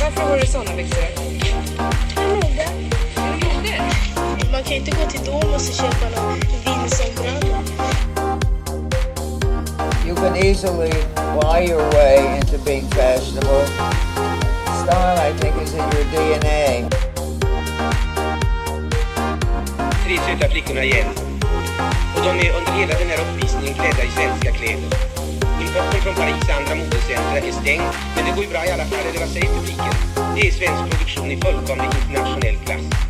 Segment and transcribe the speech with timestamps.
[0.00, 1.02] Varför har du såna byxor?
[2.16, 2.62] Mode.
[3.16, 3.82] Är det mode?
[4.52, 7.62] Man kan ju inte gå till Domus och köpa någon Vinson-brallor.
[10.06, 10.92] You can easily
[11.40, 13.66] buy your way into being fashionable.
[14.82, 16.88] Style, I think, is in your DNA.
[20.08, 21.27] tre söta flickorna igen.
[22.28, 24.90] De är under hela den här uppvisningen klädda i svenska kläder.
[25.60, 27.82] Importen från Paris andra modercentra är stängd,
[28.16, 29.94] men det går ju bra i alla fall, eller vad säger publiken?
[30.34, 33.07] Det är svensk produktion i fullkomlig internationell klass.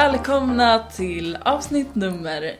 [0.00, 2.56] Välkomna till avsnitt nummer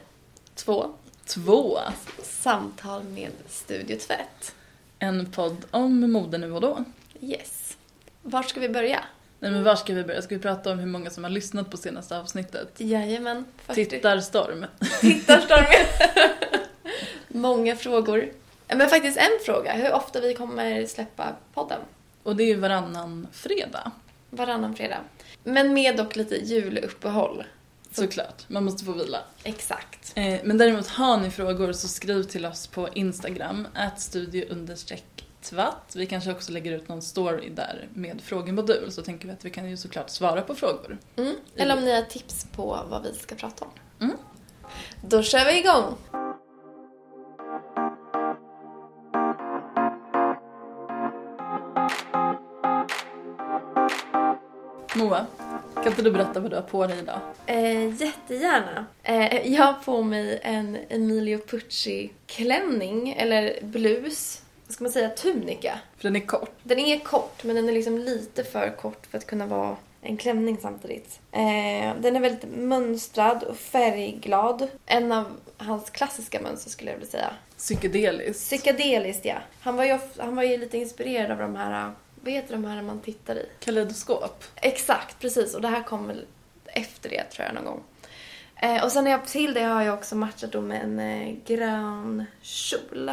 [0.54, 0.90] Två.
[1.26, 1.78] två.
[2.22, 4.54] Samtal med Studio Tvätt.
[4.98, 6.84] En podd om mode nu och då.
[7.20, 7.76] Yes.
[8.22, 9.00] Var ska vi börja?
[9.38, 10.22] Nej men var ska vi börja?
[10.22, 12.74] Ska vi prata om hur många som har lyssnat på senaste avsnittet?
[12.76, 13.44] Jajamän.
[13.58, 13.84] 40.
[13.84, 14.66] Tittarstorm.
[15.00, 15.64] Tittarstorm.
[17.28, 18.32] Många frågor.
[18.68, 19.72] Men faktiskt en fråga.
[19.72, 21.80] Hur ofta vi kommer släppa podden?
[22.22, 23.90] Och det är varannan fredag.
[24.30, 25.00] Varannan fredag.
[25.44, 27.44] Men med dock lite juluppehåll.
[27.92, 28.48] Såklart.
[28.48, 29.18] Man måste få vila.
[29.44, 30.12] Exakt.
[30.14, 33.68] Eh, Men däremot har ni frågor så skriv till oss på Instagram,
[33.98, 34.44] studio
[35.42, 35.92] tvatt.
[35.96, 39.50] Vi kanske också lägger ut någon story där med frågemodul så tänker vi att vi
[39.50, 40.98] kan ju såklart svara på frågor.
[41.16, 41.34] Mm.
[41.56, 43.70] Eller om ni har tips på vad vi ska prata om.
[44.00, 44.16] Mm.
[45.08, 46.19] Då kör vi igång!
[55.82, 57.20] Kan inte du berätta vad du har på dig idag?
[57.46, 58.86] Eh, jättegärna.
[59.02, 64.42] Eh, jag har på mig en Emilio Pucci-klänning, eller blus.
[64.66, 65.08] Vad ska man säga?
[65.08, 65.78] Tunika.
[65.96, 66.50] För den är kort.
[66.62, 70.16] Den är kort, men den är liksom lite för kort för att kunna vara en
[70.16, 71.20] klänning samtidigt.
[71.32, 74.68] Eh, den är väldigt mönstrad och färgglad.
[74.86, 75.24] En av
[75.56, 77.30] hans klassiska mönster skulle jag vilja säga.
[77.56, 78.42] Psykedeliskt.
[78.42, 79.36] Psykedeliskt, ja.
[79.60, 82.82] Han var ju, han var ju lite inspirerad av de här, vad heter de här
[82.82, 83.46] man tittar i?
[83.60, 84.44] Kaleidoskop.
[84.56, 85.54] Exakt, precis.
[85.54, 86.26] Och det här kom väl
[86.64, 87.82] efter det tror jag någon gång.
[88.56, 91.36] Eh, och sen har jag, till det har jag också matchat då med en eh,
[91.46, 93.10] grön kjol.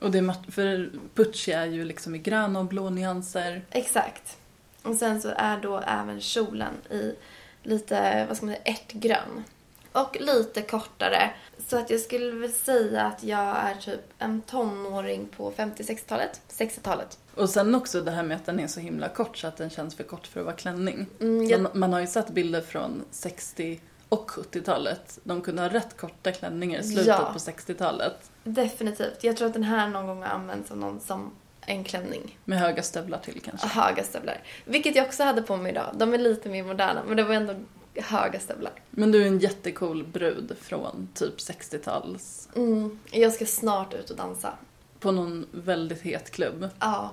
[0.00, 3.62] Och det är för Pucci är ju liksom i gröna och blå nyanser.
[3.70, 4.36] Exakt.
[4.82, 7.14] Och sen så är då även kjolen i
[7.62, 9.44] lite, vad ska man säga, ärtgrön.
[9.92, 11.30] Och lite kortare.
[11.68, 16.40] Så att jag skulle väl säga att jag är typ en tonåring på 50-60-talet.
[16.50, 17.18] 60-talet.
[17.38, 19.70] Och sen också det här med att den är så himla kort så att den
[19.70, 21.06] känns för kort för att vara klänning.
[21.20, 25.18] Mm, jag- man, man har ju sett bilder från 60 och 70-talet.
[25.24, 27.30] De kunde ha rätt korta klänningar i slutet Ja.
[27.32, 28.30] på 60-talet.
[28.44, 29.24] Definitivt.
[29.24, 32.38] Jag tror att den här någon gång har använts av någon som en klänning.
[32.44, 33.66] Med höga stövlar till kanske.
[33.68, 34.42] Höga stövlar.
[34.64, 35.86] Vilket jag också hade på mig idag.
[35.94, 37.54] De är lite mer moderna, men det var ändå
[37.94, 38.72] höga stövlar.
[38.90, 42.48] Men du är en jättecool brud från typ 60-tals.
[42.56, 42.98] Mm.
[43.10, 44.52] Jag ska snart ut och dansa.
[45.00, 46.68] På någon väldigt het klubb.
[46.80, 47.10] Ja.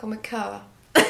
[0.00, 0.60] Kommer köa.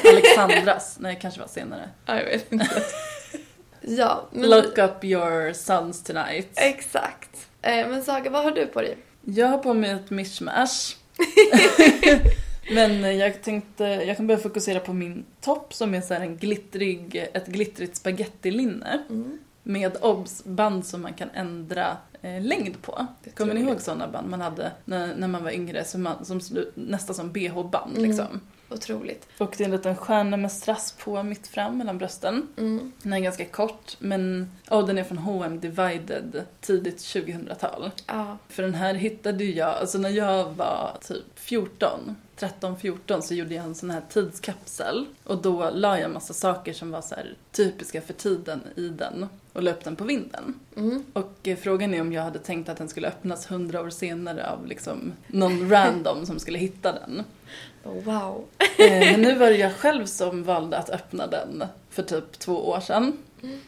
[0.09, 0.97] Alexandras.
[0.99, 1.89] Nej, kanske var senare.
[2.05, 2.83] Ja, jag vet inte.
[3.81, 4.49] ja, men...
[4.49, 6.49] Look up your sons tonight.
[6.55, 7.47] Exakt.
[7.61, 8.97] Eh, men Saga, vad har du på dig?
[9.21, 10.95] Jag har på mig ett mishmash.
[12.71, 16.37] Men jag tänkte, jag kan börja fokusera på min topp som är så här en
[16.37, 19.03] glittrig, ett glittrigt spagettilinne.
[19.09, 19.39] Mm.
[19.63, 23.07] Med obs-band som man kan ändra eh, längd på.
[23.37, 25.83] Kommer ni ihåg sådana band man hade när, när man var yngre?
[25.83, 26.41] Som, man, som
[26.75, 28.09] nästan som bh-band Mm.
[28.09, 28.41] liksom.
[28.69, 29.27] Otroligt.
[29.37, 32.47] Och det är en liten stjärna med strass på mitt fram mellan brösten.
[32.57, 32.91] Mm.
[33.03, 37.91] Den är ganska kort men oh, den är från H&M Divided tidigt 2000-tal.
[38.05, 38.37] Ja.
[38.49, 43.65] För den här hittade jag, alltså när jag var typ 14, 13-14 så gjorde jag
[43.65, 45.05] en sån här tidskapsel.
[45.23, 47.15] Och då la jag massa saker som var så
[47.51, 50.59] typiska för tiden i den och la upp den på vinden.
[50.77, 51.03] Mm.
[51.13, 54.49] Och eh, frågan är om jag hade tänkt att den skulle öppnas hundra år senare
[54.49, 57.23] av liksom någon random som skulle hitta den.
[57.83, 58.45] Wow.
[58.57, 62.69] Eh, Men nu var det jag själv som valde att öppna den för typ två
[62.69, 63.17] år sedan.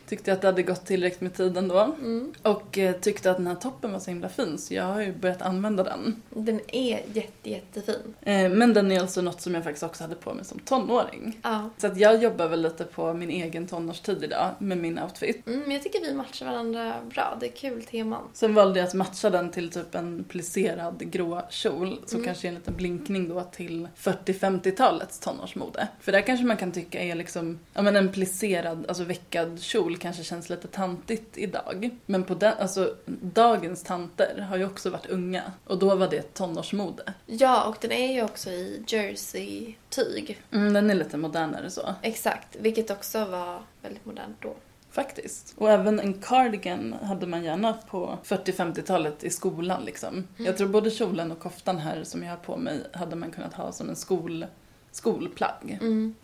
[0.07, 1.79] Tyckte att det hade gått tillräckligt med tiden då.
[1.79, 2.33] Mm.
[2.41, 5.13] Och eh, tyckte att den här toppen var så himla fin så jag har ju
[5.13, 6.21] börjat använda den.
[6.29, 8.13] Den är jätte, jättefin.
[8.21, 11.39] Eh, Men den är alltså något som jag faktiskt också hade på mig som tonåring.
[11.41, 11.69] Ja.
[11.77, 15.47] Så att jag jobbar väl lite på min egen tonårstid idag med min outfit.
[15.47, 17.37] Mm, men jag tycker vi matchar varandra bra.
[17.39, 18.23] Det är kul teman.
[18.33, 22.25] Sen valde jag att matcha den till typ en plisserad grå kjol som Mm.
[22.25, 25.87] kanske är en liten blinkning då till 40-50-talets tonårsmode.
[25.99, 29.97] För där kanske man kan tycka är liksom, ja men en plisserad, alltså veckad brudkjol
[29.97, 31.89] kanske känns lite tantigt idag.
[32.05, 36.17] Men på den, alltså, dagens tanter har ju också varit unga och då var det
[36.17, 37.13] ett tonårsmode.
[37.25, 40.41] Ja, och den är ju också i jersey-tyg.
[40.51, 41.95] Mm, den är lite modernare så.
[42.01, 44.55] Exakt, vilket också var väldigt modernt då.
[44.91, 45.53] Faktiskt.
[45.57, 50.27] Och även en cardigan hade man gärna på 40-50-talet i skolan liksom.
[50.37, 53.53] Jag tror både kjolen och koftan här som jag har på mig hade man kunnat
[53.53, 54.45] ha som en skol,
[54.91, 55.79] skolplagg.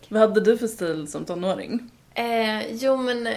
[0.08, 1.90] Vad hade du för stil som tonåring?
[2.18, 3.28] Eh, jo, men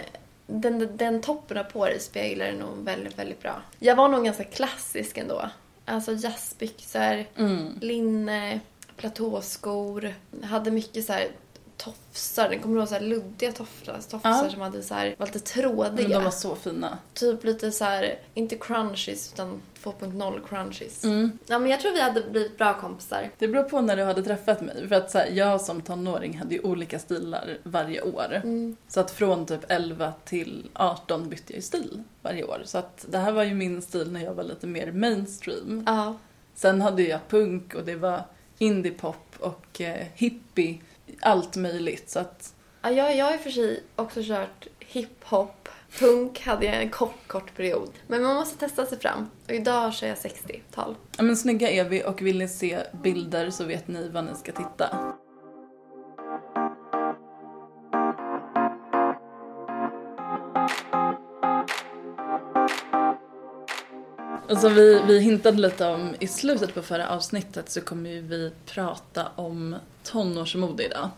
[0.47, 3.61] den, den toppen av på dig speglar nog väldigt, väldigt bra.
[3.79, 5.49] Jag var nog ganska klassisk ändå.
[5.85, 7.25] Alltså jazzbyxor,
[7.85, 8.59] linne,
[8.97, 10.13] platåskor.
[10.43, 11.27] Hade mycket så här
[11.83, 12.49] tofsar.
[12.49, 14.49] Den kommer ihåg så här luddiga tofsar, tofsar Ja.
[14.49, 16.07] som hade så här, var lite trådiga.
[16.07, 16.97] Men de var så fina.
[17.13, 21.03] Typ lite så här, inte crunchies utan 2.0 crunchies.
[21.03, 21.39] Mm.
[21.47, 23.29] Ja, men jag tror vi hade blivit bra kompisar.
[23.37, 24.87] Det beror på när du hade träffat mig.
[24.87, 28.41] För att så här, jag som tonåring hade ju olika stilar varje år.
[28.87, 32.61] Så att från typ 11 till 18 bytte jag ju stil varje år.
[32.65, 35.83] Så att det här var ju min stil när jag var lite mer mainstream.
[35.87, 36.17] Ja.
[36.55, 38.21] Sen hade jag punk och det var
[38.57, 40.79] indiepop och eh, hippie.
[41.21, 42.09] Allt möjligt.
[42.09, 42.53] Så att
[42.83, 45.69] Ja, jag, jag har i och för sig också kört hiphop.
[45.99, 47.89] Punk hade jag en kort, kort period.
[48.07, 49.29] Men man måste testa sig fram.
[49.45, 50.95] Och idag kör jag 60-tal.
[51.17, 54.35] Ja men snygga är vi och vill ni se bilder så vet ni var ni
[54.35, 55.15] ska titta.
[64.61, 68.51] Som vi, vi hintade lite om i slutet på förra avsnittet så kommer ju vi
[68.65, 71.09] prata om tonårsmode idag.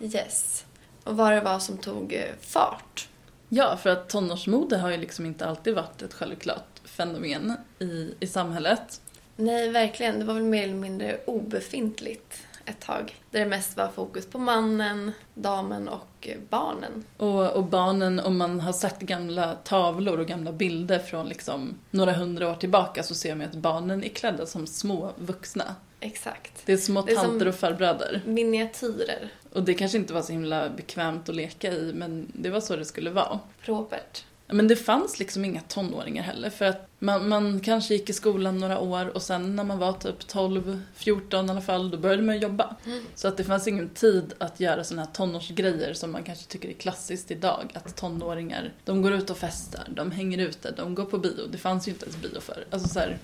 [0.00, 0.64] Yes.
[1.04, 3.08] Och vad det var som tog eh, fart.
[3.48, 8.26] Ja, för att tonårsmode har ju liksom inte alltid varit ett självklart fenomen i, i
[8.26, 9.00] samhället.
[9.36, 10.18] Nej, verkligen.
[10.18, 13.16] Det var väl mer eller mindre obefintligt ett tag.
[13.30, 17.04] Där det mest var fokus på mannen, damen och eh, barnen.
[17.16, 22.12] Och, och barnen, om man har sett gamla tavlor och gamla bilder från liksom några
[22.12, 25.74] hundra år tillbaka så ser man att barnen är klädda som små vuxna.
[26.00, 26.62] Exakt.
[26.66, 28.22] Det är små Det är tanter och farbröder.
[28.26, 29.28] Miniatyrer.
[29.52, 32.76] Och det kanske inte var så himla bekvämt att leka i, men det var så
[32.76, 33.40] det skulle vara.
[33.64, 34.24] Propert.
[34.46, 38.58] Men det fanns liksom inga tonåringar heller för att man, man kanske gick i skolan
[38.58, 42.22] några år och sen när man var typ 12, 14 i alla fall, då började
[42.22, 42.76] man jobba.
[43.14, 46.68] Så att det fanns ingen tid att göra såna här tonårsgrejer som man kanske tycker
[46.68, 47.72] är klassiskt idag.
[47.74, 51.46] Att tonåringar, de går ut och festar, de hänger ute, de går på bio.
[51.50, 52.64] Det fanns ju inte ens bio för.
[52.70, 53.18] Alltså så här,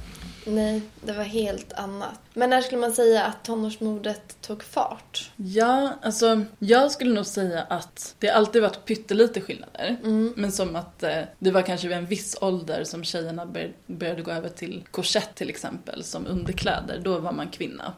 [0.46, 2.20] Nej, det var helt annat.
[2.34, 5.30] Men när skulle man säga att tonårsmodet tog fart?
[5.36, 9.96] Ja, alltså jag skulle nog säga att det alltid varit pyttelite skillnader.
[10.36, 14.22] Men som att eh, det var kanske vid en viss ålder som tjejerna bör, började
[14.22, 17.00] gå över till korsett till exempel som underkläder.
[17.04, 17.92] Då var man kvinna.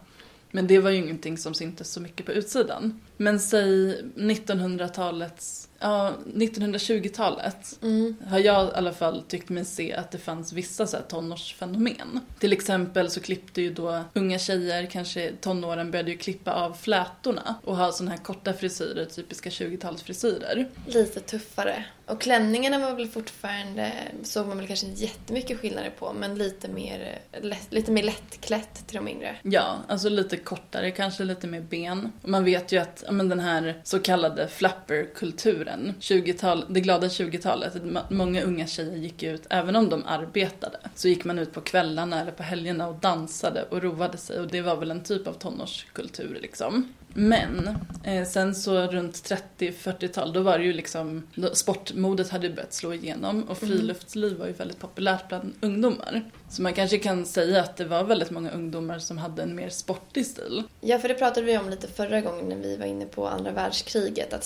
[0.51, 3.01] Men det var ju ingenting som syntes så mycket på utsidan.
[3.17, 7.78] Men säg 1900-talets, ja 1920-talet
[8.26, 12.20] har jag i alla fall tyckt mig se att det fanns vissa så här tonårsfenomen.
[12.38, 17.55] Till exempel så klippte ju då unga tjejer, kanske tonåren, började ju klippa av flätorna
[17.64, 20.67] och ha såna här korta frisyrer, typiska 20-talsfrisyrer.
[20.87, 21.84] Lite tuffare.
[22.06, 23.93] Och klänningarna var väl fortfarande,
[24.23, 28.87] såg man väl kanske inte jättemycket skillnader på, men lite mer, lätt, lite mer lättklätt
[28.87, 29.37] till de yngre.
[29.43, 32.12] Ja, alltså lite kortare, kanske lite mer ben.
[32.23, 35.66] Och man vet ju att men den här så kallade flapperkulturen,
[36.01, 41.09] 20-tal, det glada 20-talet, ma- många unga tjejer gick ut, även om de arbetade, så
[41.09, 44.61] gick man ut på kvällarna eller på helgerna och dansade och roade sig och det
[44.62, 46.93] var väl en typ av tonårskultur liksom.
[47.19, 52.95] Men eh, sen så runt 30-40-tal då var det ju liksom, sportmodet hade börjat slå
[52.95, 56.31] igenom och friluftsliv var ju väldigt populärt bland ungdomar.
[56.50, 59.69] Så man kanske kan säga att det var väldigt många ungdomar som hade en mer
[59.69, 60.62] sportig stil.
[60.81, 63.52] Ja, för det pratade vi om lite förra gången när vi var inne på andra
[63.52, 64.45] världskriget, att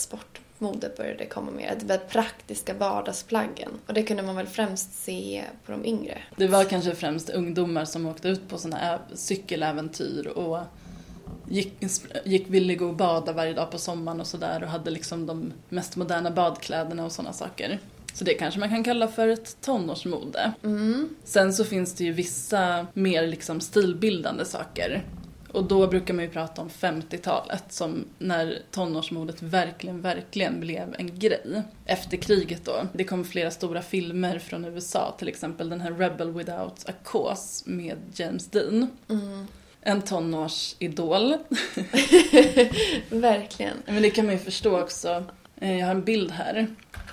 [0.61, 1.76] sportmode började komma mer.
[1.81, 3.71] Det var praktiska vardagsplaggen.
[3.87, 6.19] Och det kunde man väl främst se på de yngre.
[6.37, 10.59] Det var kanske främst ungdomar som åkte ut på såna här cykeläventyr och
[11.49, 11.73] gick,
[12.25, 15.52] gick ville gå och bada varje dag på sommaren och sådär och hade liksom de
[15.69, 17.79] mest moderna badkläderna och sådana saker.
[18.14, 20.52] Så det kanske man kan kalla för ett tonårsmode.
[21.25, 25.02] Sen så finns det ju vissa mer liksom stilbildande saker.
[25.52, 31.19] Och då brukar man ju prata om 50-talet som när tonårsmodet verkligen, verkligen blev en
[31.19, 31.62] grej.
[31.87, 32.87] Efter kriget då.
[32.92, 37.71] Det kom flera stora filmer från USA, till exempel den här Rebel Without a Cause
[37.71, 38.87] med James Dean.
[39.83, 41.35] En tonårsidol.
[43.11, 43.76] Verkligen.
[43.87, 45.25] Men det kan man ju förstå också.
[45.61, 46.66] Eh, Jag har en bild här.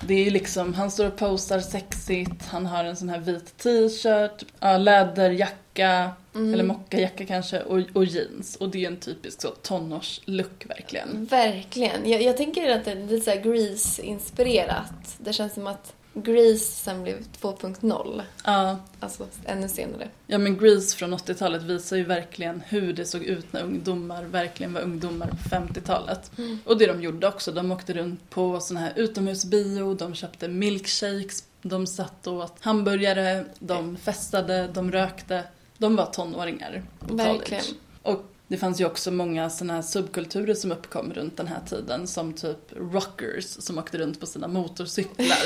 [0.06, 3.58] Det är ju liksom, han står och posar sexigt, han har en sån här vit
[3.58, 8.56] t-shirt, ja, läderjacka, eller mockajacka kanske, och, och jeans.
[8.56, 11.24] Och det är en typisk så tonårslook verkligen.
[11.24, 12.10] Verkligen.
[12.10, 15.16] Jag, jag tänker att det är lite så här Grease-inspirerat.
[15.18, 18.22] Det känns som att Grease sen blev 2.0.
[18.44, 20.08] Ja, Alltså ännu senare.
[20.26, 24.72] ja men Grease från 80-talet visar ju verkligen hur det såg ut när ungdomar verkligen
[24.72, 26.30] var ungdomar på 50-talet.
[26.64, 31.44] Och det de gjorde också, de åkte runt på såna här utomhusbio, de köpte milkshakes,
[31.62, 35.44] de satt och åt hamburgare, de festade, de rökte.
[35.78, 37.62] De var tonåringar på Verkligen.
[37.62, 37.78] college.
[38.02, 42.06] Och det fanns ju också många såna här subkulturer som uppkom runt den här tiden
[42.06, 45.38] som typ rockers som åkte runt på sina motorcyklar.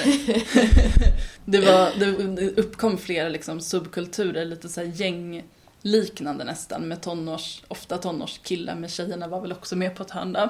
[1.44, 4.88] det, var, det, uppkom flera liksom subkulturer, lite så här
[5.82, 10.32] gängliknande nästan med tonårs, ofta tonårskillar men tjejerna var väl också med på ett hörn
[10.32, 10.48] där.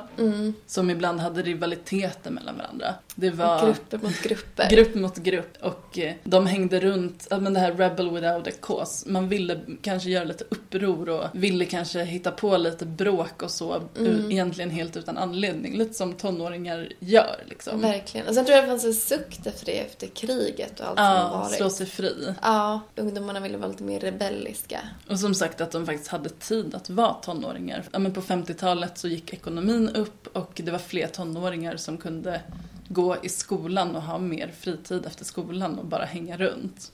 [0.66, 2.94] Som ibland hade rivaliteter mellan varandra.
[3.14, 4.66] Det var Grupper mot grupper.
[4.70, 8.50] grupp mot grupp och eh, de hängde runt, ja men det här rebel without a
[8.62, 9.08] cause.
[9.10, 13.82] Man ville kanske göra lite uppror och ville kanske hitta på lite bråk och så,
[13.96, 15.78] u- egentligen helt utan anledning.
[15.78, 17.80] Lite som tonåringar gör liksom.
[17.80, 18.26] Verkligen.
[18.28, 21.06] Och sen tror jag det fanns en sukt efter det, efter kriget och allt som
[21.06, 21.56] har Ja, varit.
[21.56, 22.34] slå sig fri.
[22.42, 24.80] Ja, ungdomarna ville vara lite mer rebelliska.
[25.08, 27.84] Och som sagt att de faktiskt hade tid att vara tonåringar.
[27.92, 32.40] Ja, men på 50-talet så gick ekonomin upp och det var fler tonåringar som kunde
[32.88, 36.92] gå i skolan och ha mer fritid efter skolan och bara hänga runt.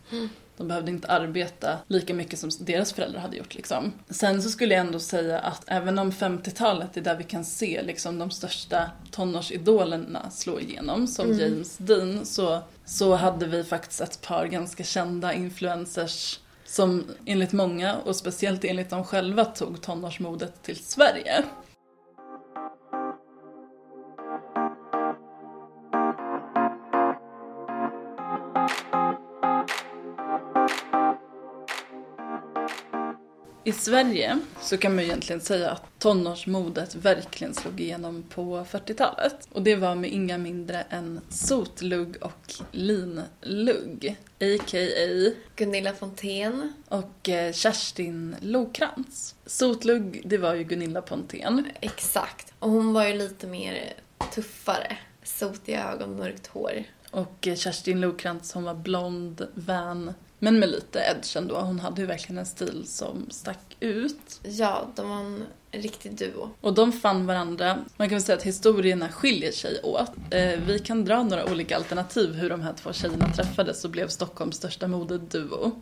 [0.56, 3.54] De behövde inte arbeta lika mycket som deras föräldrar hade gjort.
[3.54, 3.92] Liksom.
[4.10, 7.82] Sen så skulle jag ändå säga att även om 50-talet är där vi kan se
[7.82, 14.22] liksom, de största tonårsidolerna slå igenom, som James Dean, så, så hade vi faktiskt ett
[14.22, 20.84] par ganska kända influencers som enligt många, och speciellt enligt dem själva, tog tonårsmodet till
[20.84, 21.44] Sverige.
[33.68, 39.48] I Sverige så kan man ju egentligen säga att tonårsmodet verkligen slog igenom på 40-talet.
[39.52, 45.30] Och det var med inga mindre än sotlugg och linlugg, a.k.a.
[45.56, 46.72] Gunilla Fontén.
[46.88, 49.34] och eh, Kerstin Lokrans.
[49.46, 51.66] Sotlugg, det var ju Gunilla Pontén.
[51.80, 52.52] Exakt.
[52.58, 53.92] Och hon var ju lite mer
[54.34, 54.96] tuffare.
[55.22, 56.84] Sotiga ögon, mörkt hår.
[57.10, 61.60] Och eh, Kerstin Lokrans, hon var blond, vän, men med lite edge ändå.
[61.60, 64.40] Hon hade ju verkligen en stil som stack ut.
[64.42, 66.50] Ja, de var en riktig duo.
[66.60, 67.78] Och de fann varandra.
[67.96, 70.12] Man kan väl säga att historierna skiljer sig åt.
[70.30, 74.08] Eh, vi kan dra några olika alternativ hur de här två tjejerna träffades och blev
[74.08, 75.72] Stockholms största modeduo.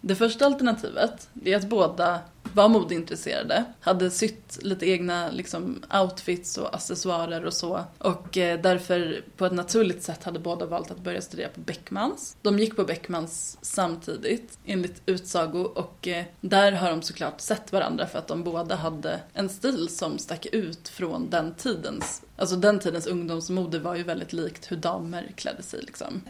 [0.00, 2.20] Det första alternativet är att båda
[2.56, 7.84] var modeintresserade, hade sytt lite egna liksom, outfits och accessoarer och så.
[7.98, 12.36] Och eh, därför på ett naturligt sätt hade båda valt att börja studera på Beckmans.
[12.42, 18.06] De gick på Beckmans samtidigt, enligt utsago, och eh, där har de såklart sett varandra
[18.06, 22.78] för att de båda hade en stil som stack ut från den tidens Alltså den
[22.78, 26.22] tidens ungdomsmode var ju väldigt likt hur damer klädde sig liksom.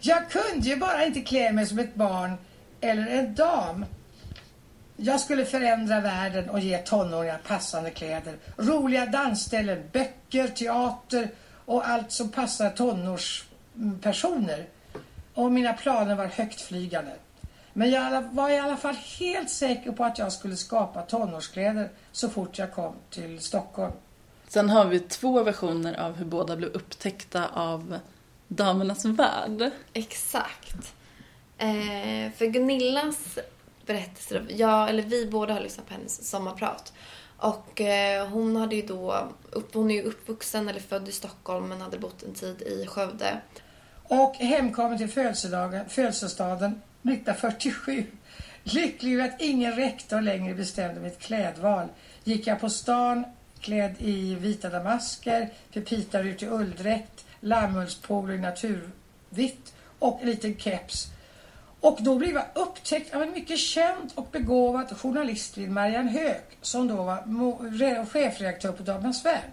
[0.00, 2.32] Jag kunde ju bara inte klä mig som ett barn
[2.80, 3.84] eller en dam.
[4.96, 8.36] Jag skulle förändra världen och ge tonåringar passande kläder.
[8.56, 11.28] Roliga dansställen, böcker, teater
[11.64, 14.66] och allt som passar tonårspersoner.
[15.34, 17.12] Och mina planer var högtflygande.
[17.72, 22.28] Men jag var i alla fall helt säker på att jag skulle skapa tonårskläder så
[22.28, 23.92] fort jag kom till Stockholm.
[24.48, 27.98] Sen har vi två versioner av hur båda blev upptäckta av
[28.48, 29.70] Damernas Värld.
[29.92, 30.94] Exakt.
[31.58, 33.38] Eh, för Gunillas
[33.86, 36.92] berättelser, jag, eller vi båda har lyssnat på hennes sommarprat.
[37.36, 41.68] Och eh, hon hade ju då, upp, hon är ju uppvuxen eller född i Stockholm
[41.68, 43.40] men hade bott en tid i Skövde.
[44.02, 48.04] och hemkommen till födelsedagen, födelsestaden 1947.
[48.62, 51.88] Lycklig över att ingen rektor längre bestämde mitt klädval
[52.24, 53.24] gick jag på stan
[53.60, 61.06] klädd i vita damasker, pepitarutig ulldräkt, lammullspolo i naturvitt och en liten keps.
[61.82, 66.58] Och då blev jag upptäckt av en mycket känd och begåvad journalist vid Marianne Höök
[66.60, 69.50] som då var chefredaktör på Damernas Värld.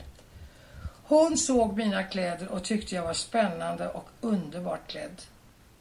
[1.04, 5.22] Hon såg mina kläder och tyckte jag var spännande och underbart klädd.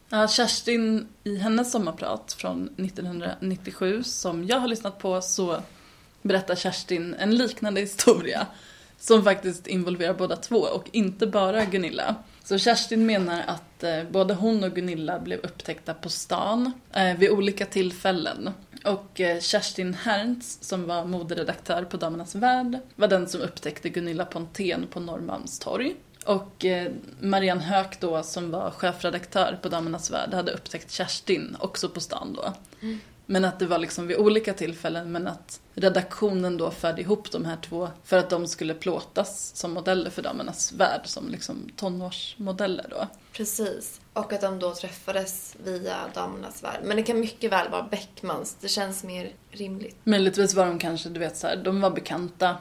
[0.08, 5.62] Ja, Kerstin, i hennes sommarprat från 1997 som jag har lyssnat på så
[6.22, 8.46] berättar Kerstin en liknande historia
[8.98, 12.14] som faktiskt involverar båda två och inte bara Gunilla.
[12.48, 17.30] Så Kerstin menar att eh, både hon och Gunilla blev upptäckta på stan eh, vid
[17.30, 18.50] olika tillfällen.
[18.84, 24.24] Och eh, Kerstin Herntz, som var moderedaktör på Damernas Värld, var den som upptäckte Gunilla
[24.24, 25.94] Pontén på Norrmalmstorg.
[26.24, 31.88] Och eh, Marianne Höök då, som var chefredaktör på Damernas Värld, hade upptäckt Kerstin också
[31.88, 32.52] på stan då.
[32.82, 33.00] Mm.
[33.30, 37.44] Men att det var liksom vid olika tillfällen, men att redaktionen då förde ihop de
[37.44, 42.86] här två för att de skulle plåtas som modeller för Damernas Värld, som liksom tonårsmodeller
[42.90, 43.08] då.
[43.32, 44.00] Precis.
[44.12, 46.80] Och att de då träffades via Damernas Värld.
[46.84, 48.56] Men det kan mycket väl vara Beckmans.
[48.60, 49.96] Det känns mer rimligt.
[50.04, 52.56] Möjligtvis var de kanske, du vet så här, de var bekanta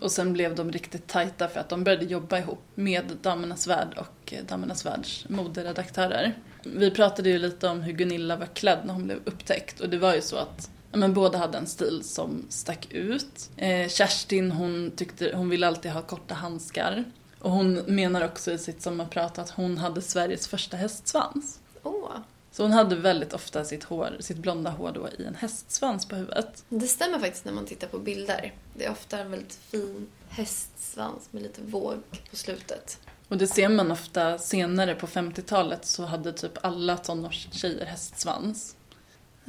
[0.00, 3.88] och sen blev de riktigt tajta för att de började jobba ihop med Damernas Värld
[3.96, 6.34] och eh, Damernas Världs moderedaktörer.
[6.66, 9.98] Vi pratade ju lite om hur Gunilla var klädd när hon blev upptäckt och det
[9.98, 13.50] var ju så att men båda hade en stil som stack ut.
[13.56, 17.04] Eh, Kerstin hon, tyckte, hon ville alltid ha korta handskar.
[17.38, 21.60] Och hon menar också i sitt sommarprat att hon hade Sveriges första hästsvans.
[21.82, 22.10] Åh,
[22.52, 26.16] Så hon hade väldigt ofta sitt, hår, sitt blonda hår då i en hästsvans på
[26.16, 26.64] huvudet.
[26.68, 28.52] det stämmer faktiskt när man tittar på bilder.
[28.74, 31.96] Det är ofta en väldigt fin hästsvans med lite våg
[32.30, 32.98] på slutet.
[33.28, 38.76] Och det ser man ofta senare på 50-talet så hade typ alla tonårstjejer hästsvans.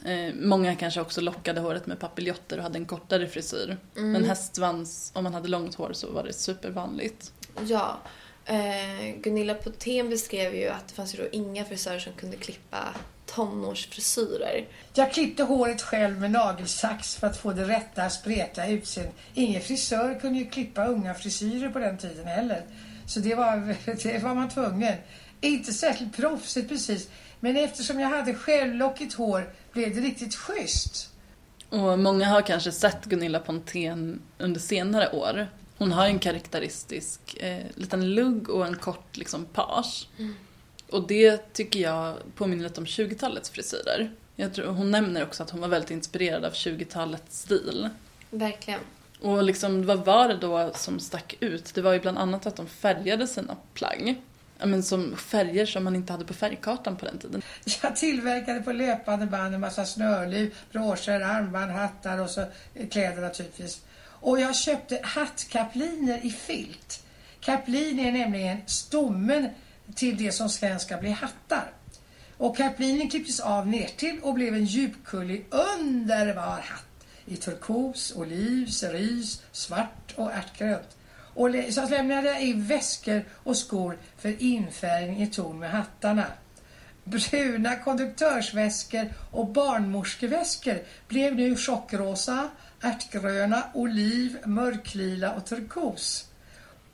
[0.05, 3.77] Eh, många kanske också lockade håret med papiljotter och hade en kortare frisyr.
[3.93, 7.31] Men hästsvans, om man hade långt hår så var det supervanligt.
[7.67, 7.99] Ja.
[8.45, 12.95] Eh, Gunilla Potén beskrev ju att det fanns ju då inga frisörer som kunde klippa
[13.25, 14.67] tonårsfrisyrer.
[14.93, 19.15] Jag klippte håret själv med nagelsax för att få det rätta spretiga utseendet.
[19.33, 22.63] Ingen frisör kunde ju klippa unga frisyrer på den tiden heller.
[23.07, 24.95] Så det var, det var man tvungen.
[25.41, 27.09] Inte särskilt proffsigt precis.
[27.39, 31.09] Men eftersom jag hade självlockigt hår blev det riktigt schysst.
[31.69, 35.47] Och många har kanske sett Gunilla Pontén under senare år.
[35.77, 40.07] Hon har en karaktäristisk eh, liten lugg och en kort liksom page.
[40.89, 44.11] Och det tycker jag påminner lite om 20-talets frisyrer.
[44.35, 47.89] Jag tror, hon nämner också att hon var väldigt inspirerad av 20-talets stil.
[48.29, 48.79] Verkligen.
[49.25, 51.73] Och liksom, vad var det då som stack ut?
[51.73, 54.21] Det var ju bland annat att de färgade sina plagg.
[54.63, 57.41] Men som färger som man inte hade på färgkartan på den tiden.
[57.81, 62.41] Jag tillverkade på löpande band en massa snörliv, broscher, armband, hattar och så
[62.73, 63.81] eh, kläder naturligtvis.
[64.01, 67.03] Och jag köpte hattkapliner i filt.
[67.39, 69.49] Kaplin är nämligen stommen
[69.95, 71.71] till det som sen ska bli hattar.
[72.37, 76.94] Och kaplinen klipptes av ner till och blev en djupkullig underbar hatt
[77.25, 80.97] i turkos, oliv, cerise, svart och ärtgrönt.
[81.33, 86.25] Och så lämnade jag i väskor och skor för infärgning i ton med hattarna.
[87.03, 92.49] Bruna konduktörsväskor och barnmorskeväskor blev nu chockrosa,
[92.81, 96.29] ärtgröna, oliv, mörklila och turkos.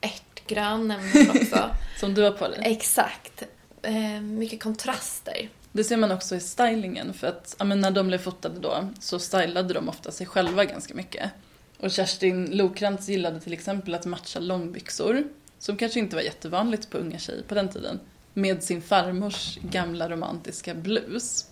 [0.01, 1.69] Ärtgrön hon också.
[1.99, 2.59] Som du har på dig.
[2.63, 3.43] Exakt.
[3.81, 5.49] Eh, mycket kontraster.
[5.71, 9.19] Det ser man också i stylingen för att ja, när de blev fotade då så
[9.19, 11.31] stylade de ofta sig själva ganska mycket.
[11.79, 15.23] Och Kerstin Lokrantz gillade till exempel att matcha långbyxor,
[15.60, 17.99] som kanske inte var jättevanligt på unga tjejer på den tiden,
[18.34, 21.45] med sin farmors gamla romantiska blus.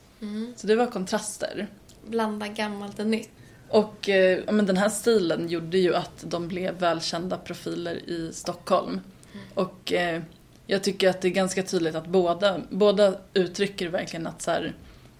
[0.56, 1.68] Så det var kontraster.
[2.08, 3.30] Blanda gammalt och nytt.
[3.70, 8.30] Och eh, ja, men den här stilen gjorde ju att de blev välkända profiler i
[8.34, 9.02] Stockholm.
[9.54, 10.22] Och eh,
[10.72, 14.74] jag tycker att det är ganska tydligt att båda, båda uttrycker verkligen att så här,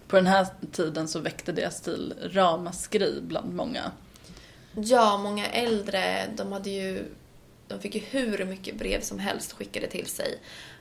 [0.08, 3.90] på den här tiden så väckte deras stil ramaskri bland många.
[4.74, 7.04] Ja, många äldre, de hade ju...
[7.68, 10.38] De fick ju hur mycket brev som helst skickade till sig.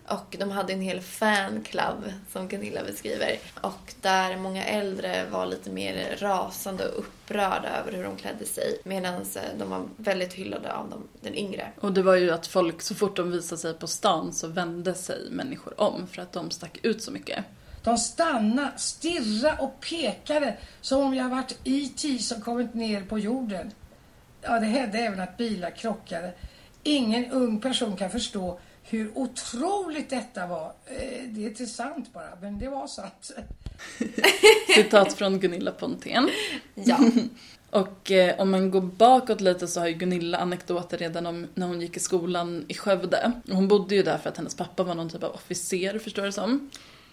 [0.09, 3.37] Och de hade en hel fanclub, som Gunilla beskriver.
[3.61, 8.81] Och där många äldre var lite mer rasande och upprörda över hur de klädde sig.
[8.83, 9.25] Medan
[9.57, 11.71] de var väldigt hyllade av de, den yngre.
[11.79, 14.93] Och det var ju att folk, så fort de visade sig på stan så vände
[14.95, 17.45] sig människor om för att de stack ut så mycket.
[17.83, 22.19] De stannade, stirrade och pekade som om jag varit E.T.
[22.19, 23.71] som kommit ner på jorden.
[24.41, 26.33] Ja, det hände även att bilar krockade.
[26.83, 30.73] Ingen ung person kan förstå hur otroligt detta var.
[30.85, 33.31] Eh, Det är inte sant bara, men det var sant.
[34.75, 36.29] Citat från Gunilla Pontén.
[36.75, 36.99] Ja.
[37.71, 41.67] Och eh, om man går bakåt lite så har ju Gunilla anekdoter redan om när
[41.67, 43.31] hon gick i skolan i Skövde.
[43.49, 46.31] Hon bodde ju där för att hennes pappa var någon typ av officer, förstår du
[46.31, 46.69] som.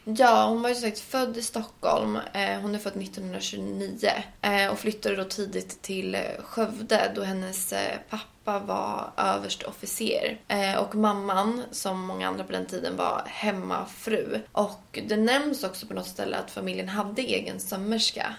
[0.09, 2.17] Ja, hon var ju sagt född i Stockholm.
[2.33, 4.11] Eh, Hon är född 1929
[4.43, 7.75] eh, och flyttade då tidigt till eh, Skövde då hennes
[8.11, 10.39] pappa var överstofficer.
[10.79, 14.41] Och mamman, som många andra på den tiden, var hemmafru.
[14.53, 18.35] Och det nämns också på något ställe att familjen hade egen sömmerska.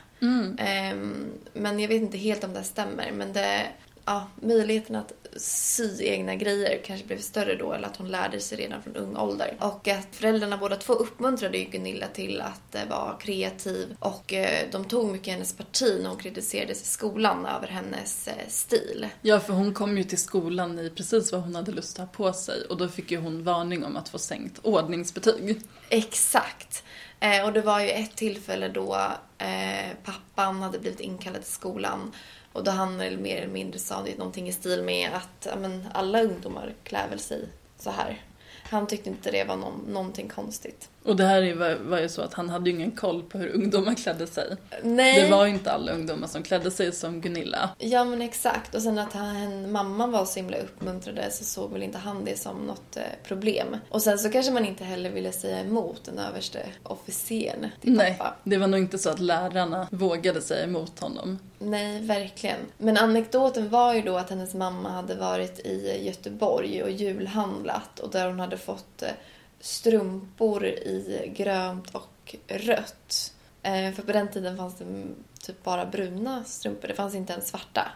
[0.60, 3.12] Ehm, Men jag vet inte helt om det stämmer.
[3.12, 3.68] Men det
[4.08, 8.58] ja, möjligheten att sy egna grejer kanske blev större då, eller att hon lärde sig
[8.58, 9.58] redan från ung ålder.
[9.60, 14.68] Och att föräldrarna båda två uppmuntrade ju Gunilla till att eh, vara kreativ och eh,
[14.72, 19.08] de tog mycket hennes parti när hon kritiserades i skolan över hennes eh, stil.
[19.22, 22.14] Ja, för hon kom ju till skolan i precis vad hon hade lust att ha
[22.14, 25.62] på sig och då fick ju hon varning om att få sänkt ordningsbetyg.
[25.90, 26.84] Exakt.
[27.20, 28.96] Eh, och det var ju ett tillfälle då
[29.38, 32.12] eh, pappan hade blivit inkallad till skolan
[32.58, 36.24] och då han mer eller mindre sa det någonting i stil med att men, alla
[36.24, 38.22] ungdomar klär väl sig så här.
[38.64, 40.90] Han tyckte inte det var någon, någonting konstigt.
[41.08, 43.56] Och det här var, var ju så att han hade ju ingen koll på hur
[43.56, 44.58] ungdomar klädde sig.
[44.84, 45.22] Nej.
[45.22, 47.70] Det var ju inte alla ungdomar som klädde sig som Gunilla.
[47.78, 48.76] Ja men exakt.
[48.76, 52.40] Och sen att han, mamman var så himla uppmuntrade så såg väl inte han det
[52.40, 53.78] som något eh, problem.
[53.90, 58.16] Och sen så kanske man inte heller ville säga emot den överste officeren till Nej,
[58.18, 58.36] pappa.
[58.44, 61.40] det var nog inte så att lärarna vågade säga emot honom.
[61.60, 62.60] Nej, verkligen.
[62.78, 68.12] Men anekdoten var ju då att hennes mamma hade varit i Göteborg och julhandlat och
[68.12, 69.10] där hon hade fått eh,
[69.60, 73.34] strumpor i grönt och rött.
[73.64, 74.86] Eh, För på den tiden fanns det
[75.42, 77.92] typ bara bruna strumpor, det fanns inte ens svarta.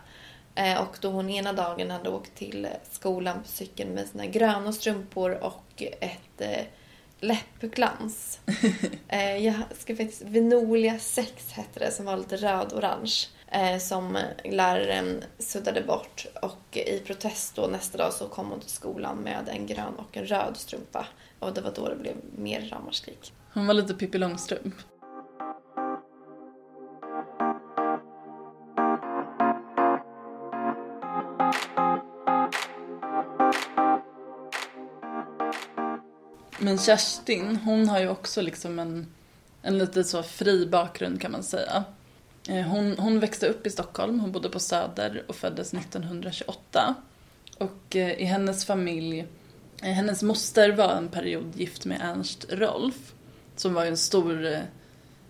[0.55, 4.73] Eh, Och då hon ena dagen hade åkt till skolan på cykeln med sina gröna
[4.73, 6.65] strumpor och ett eh,
[7.19, 8.39] läppglans.
[9.41, 13.27] Jag ska faktiskt, Vinolia 6 hette det, som var lite röd-orange.
[13.79, 19.17] Som läraren suddade bort och i protest då nästa dag så kom hon till skolan
[19.17, 21.05] med en grön och en röd strumpa.
[21.41, 23.33] Och det var då det blev mer ramaskrik.
[23.53, 24.75] Hon var lite Pippi Långstrump.
[36.59, 39.07] Men Kerstin, hon har ju också liksom en,
[39.61, 41.83] en lite så fri bakgrund kan man säga.
[42.49, 46.95] Eh, hon, hon växte upp i Stockholm, hon bodde på Söder och föddes 1928.
[47.57, 49.25] Och eh, i hennes familj,
[49.81, 53.13] Eh, hennes moster var en period gift med Ernst Rolf.
[53.55, 54.59] Som var ju en stor, eh,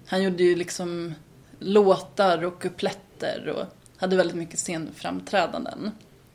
[0.06, 1.14] han gjorde ju liksom
[1.60, 3.66] låtar och kupletter och
[3.98, 5.92] hade väldigt mycket scenframträdanden.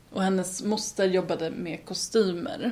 [0.09, 2.71] Och hennes moster jobbade med kostymer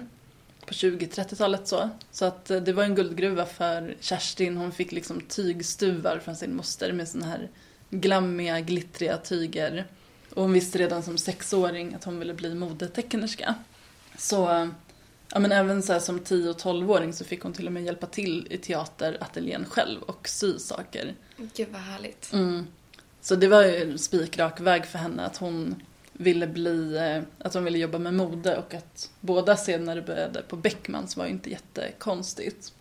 [0.66, 1.90] på 20-30-talet så.
[2.12, 4.58] Så att eh, det var en guldgruva för Kerstin.
[4.58, 7.50] Hon fick liksom tygstuvar från sin moster med såna här
[7.90, 9.86] glammiga, glittriga tyger.
[10.34, 13.56] Och hon visste redan som sexåring att hon ville bli modetecknerska.
[14.18, 14.70] Så,
[15.32, 18.08] ja men även så som 10 och 12-åring så fick hon till och med hjälpa
[18.08, 21.16] till i teaterateljén själv och sy saker.
[21.56, 22.34] Gud vad härligt.
[22.34, 22.68] Mm.
[23.22, 25.76] Så det var ju en spikrak väg för henne att hon
[26.14, 30.56] ville bli, eh, att hon ville jobba med mode och att båda senare började på
[30.56, 32.74] Beckmans var ju inte jättekonstigt.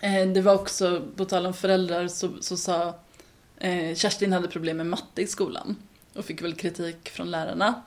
[0.00, 2.94] Eh, Det var också, på tal om föräldrar, så, så sa
[3.58, 5.76] eh, Kerstin hade problem med matte i skolan
[6.14, 7.82] och fick väl kritik från lärarna.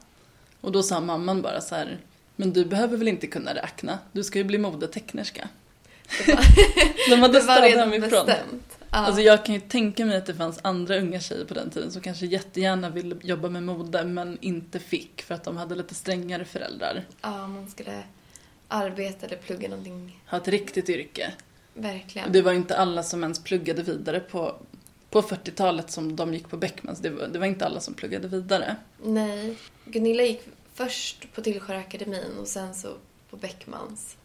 [0.62, 2.00] Och då sa mamman bara så här,
[2.36, 5.50] men du behöver väl inte kunna räkna, du ska ju bli modetecknerska.
[7.10, 8.26] De hade Det var redan hemifrån.
[8.26, 8.78] bestämt.
[8.80, 8.98] Ja.
[8.98, 11.92] Alltså jag kan ju tänka mig att det fanns andra unga tjejer på den tiden
[11.92, 15.96] som kanske jättegärna ville jobba med mode men inte fick för att de hade lite
[15.96, 17.06] strängare föräldrar.
[17.22, 18.04] ja, man skulle
[18.68, 20.22] arbeta eller plugga någonting.
[20.30, 21.34] Ha ett riktigt yrke.
[21.74, 22.32] Verkligen.
[22.32, 24.56] Det var ju inte alla som ens pluggade vidare på,
[25.10, 27.00] på 40-talet som de gick på Beckmans.
[27.00, 28.76] Det var, det var inte alla som pluggade vidare.
[29.04, 29.56] Nej.
[29.86, 30.42] Gunilla gick
[30.76, 32.94] först på Tillsjöakademin och sen så
[33.30, 34.18] på Beckmans.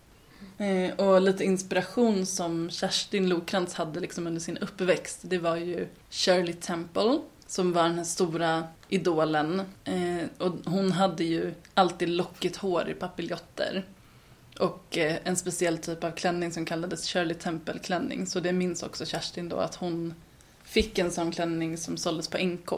[0.59, 5.89] Eh, och lite inspiration som Kerstin Lokrantz hade liksom under sin uppväxt, det var ju
[6.11, 9.63] Shirley Temple som var den här stora idolen.
[9.85, 13.85] Eh, och hon hade ju alltid lockigt hår i papiljotter.
[14.59, 18.27] Och eh, en speciell typ av klänning som kallades Shirley Temple-klänning.
[18.27, 20.15] Så det minns också Kerstin då att hon
[20.65, 22.73] fick en sån klänning som såldes på NK.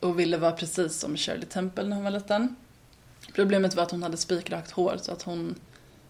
[0.00, 2.56] Och ville vara precis som Shirley Temple när hon var liten.
[3.34, 5.54] Problemet var att hon hade spikrakt hår så att hon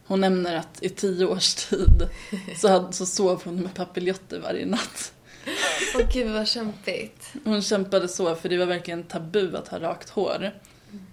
[0.07, 2.09] hon nämner att i tio års tid
[2.57, 5.13] så, hade, så sov hon med papiljotter varje natt.
[5.97, 7.33] Åh gud vad kämpigt.
[7.45, 10.55] Hon kämpade så för det var verkligen tabu att ha rakt hår.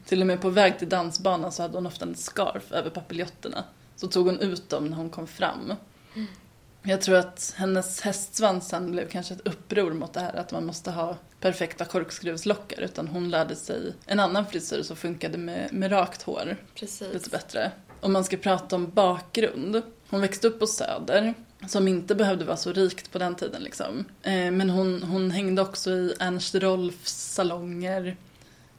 [0.05, 3.63] Till och med på väg till dansbanan så hade hon ofta en scarf över papiljetterna.
[3.95, 5.73] Så tog hon ut dem när hon kom fram.
[6.85, 10.65] Jag tror att hennes hästsvans sen blev kanske ett uppror mot det här att man
[10.65, 12.81] måste ha perfekta korkskruvslockar.
[12.81, 17.13] Utan hon lärde sig en annan frisyr som funkade med, med rakt hår Precis.
[17.13, 17.71] lite bättre.
[18.01, 19.81] Om man ska prata om bakgrund.
[20.09, 21.33] Hon växte upp på Söder,
[21.67, 24.05] som inte behövde vara så rikt på den tiden liksom.
[24.21, 28.15] Eh, Men hon, hon hängde också i Ernst Rolfs salonger.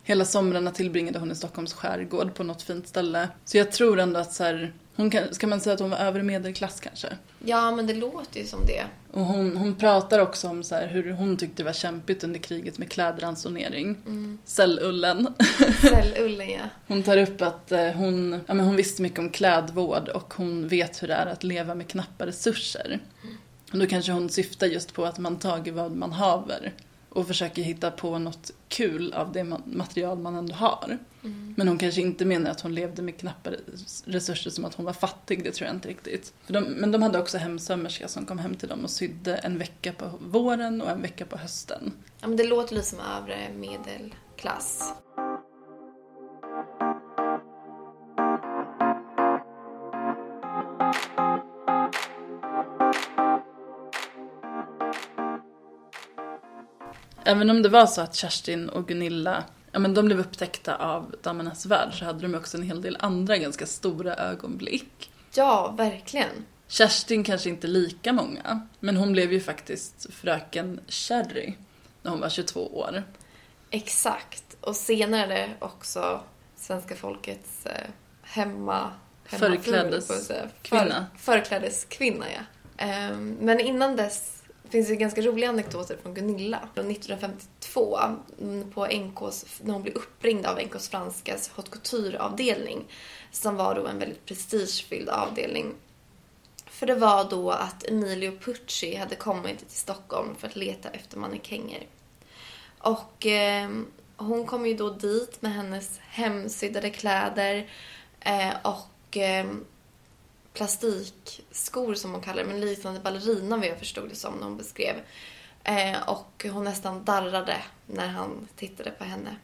[0.03, 3.29] Hela somrarna tillbringade hon i Stockholms skärgård på något fint ställe.
[3.45, 5.99] Så jag tror ändå att så här, Hon kan, ska man säga att hon var
[5.99, 7.09] övre medelklass kanske?
[7.45, 8.85] Ja, men det låter ju som det.
[9.13, 12.79] Och hon, hon pratar också om så hur hon tyckte det var kämpigt under kriget
[12.79, 13.97] med klädransonering.
[14.07, 14.39] Mm.
[14.45, 15.35] Cellullen.
[15.81, 16.61] Cellullen, ja.
[16.87, 20.69] Hon tar upp att eh, hon, ja, men hon visste mycket om klädvård och hon
[20.69, 23.01] vet hur det är att leva med knappa resurser.
[23.73, 26.73] Och då kanske hon syftar just på att man tager vad man haver
[27.14, 30.98] och försöker hitta på något kul av det ma- material man ändå har.
[31.57, 34.87] Men hon kanske inte menar att hon levde med knappa res- resurser som att hon
[34.87, 36.33] var fattig, det tror jag inte riktigt.
[36.46, 39.92] De, men de hade också hemsömmerska som kom hem till dem och sydde en vecka
[39.92, 41.92] på våren och en vecka på hösten.
[42.20, 44.92] ja men det låter lite som övre medelklass.
[57.25, 61.15] Även om det var så att Kerstin och Gunilla Ja, men de blev upptäckta av
[61.23, 65.11] Damernas Värld så hade de också en hel del andra ganska stora ögonblick.
[65.35, 66.47] Ja, verkligen.
[66.69, 71.55] Kerstin kanske inte lika många, men hon blev ju faktiskt fröken Cherry
[72.03, 73.03] när hon var 22 år.
[73.71, 74.57] Exakt.
[74.61, 76.21] Och senare också
[76.57, 77.73] svenska folkets eh,
[78.23, 78.91] hemma...
[79.27, 80.49] hemmafru, Förklädes- får jag säga.
[80.63, 81.07] kvinna.
[81.17, 82.41] För, förklädeskvinna, ja.
[82.85, 84.43] Ehm, men innan dess
[84.75, 86.69] finns det ganska roliga anekdoter från Gunilla.
[86.75, 87.99] Från 1952,
[88.41, 92.85] mm, på NKs, när hon blev uppringd av NKs franskas haute couture-avdelning,
[93.31, 95.75] som var då en väldigt prestigefylld avdelning.
[96.67, 101.19] För det var då att Emilio Pucci hade kommit till Stockholm för att leta efter
[101.19, 101.87] mannekänger.
[102.79, 103.71] Och eh,
[104.17, 107.71] hon kom ju då dit med hennes hemsyddade kläder
[108.21, 109.47] eh, och eh,
[110.55, 114.57] plastikskor som hon kallar det, men liknande ballerina vad jag förstod det som när hon
[114.57, 114.97] beskrev.
[115.64, 119.37] Eh, och hon nästan darrade när han tittade på henne.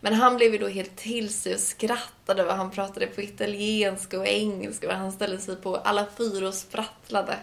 [0.00, 4.18] Men han blev ju då helt till sig och skrattade och han pratade på italienska
[4.18, 7.38] och engelska och han ställde sig på alla fyra och sprattlade.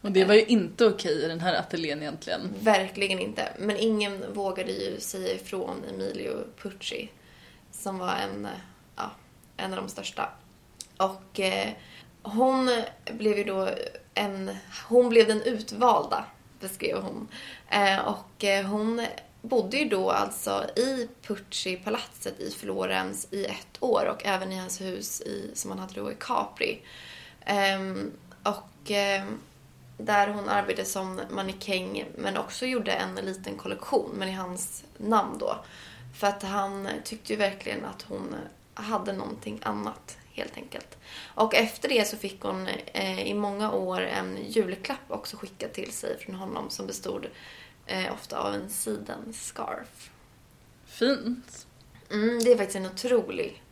[0.00, 2.54] Och det var ju inte okej i den här ateljén egentligen.
[2.60, 3.48] Verkligen inte.
[3.58, 7.10] Men ingen vågade ju säga ifrån Emilio Pucci.
[7.70, 8.48] Som var en,
[8.96, 9.10] ja,
[9.56, 10.28] en av de största.
[10.96, 11.68] Och eh,
[12.22, 12.70] hon
[13.04, 13.68] blev ju då
[14.14, 14.56] en...
[14.88, 16.24] Hon blev den utvalda,
[16.60, 17.28] beskrev hon.
[17.68, 19.06] Eh, och eh, hon
[19.42, 24.80] bodde ju då alltså i Pucci-palatset i Florens i ett år och även i hans
[24.80, 26.82] hus i, som han hade då i Capri.
[27.44, 29.40] Ehm, och ehm,
[29.98, 35.38] där hon arbetade som mannekäng men också gjorde en liten kollektion, men i hans namn
[35.38, 35.56] då.
[36.18, 38.36] För att han tyckte ju verkligen att hon
[38.74, 40.98] hade någonting annat, helt enkelt.
[41.34, 45.92] Och efter det så fick hon eh, i många år en julklapp också skickad till
[45.92, 47.26] sig från honom som bestod
[47.86, 50.10] eh, ofta av en sidenscarf.
[50.86, 51.66] Fint.
[52.10, 53.62] Mm, det är faktiskt en otrolig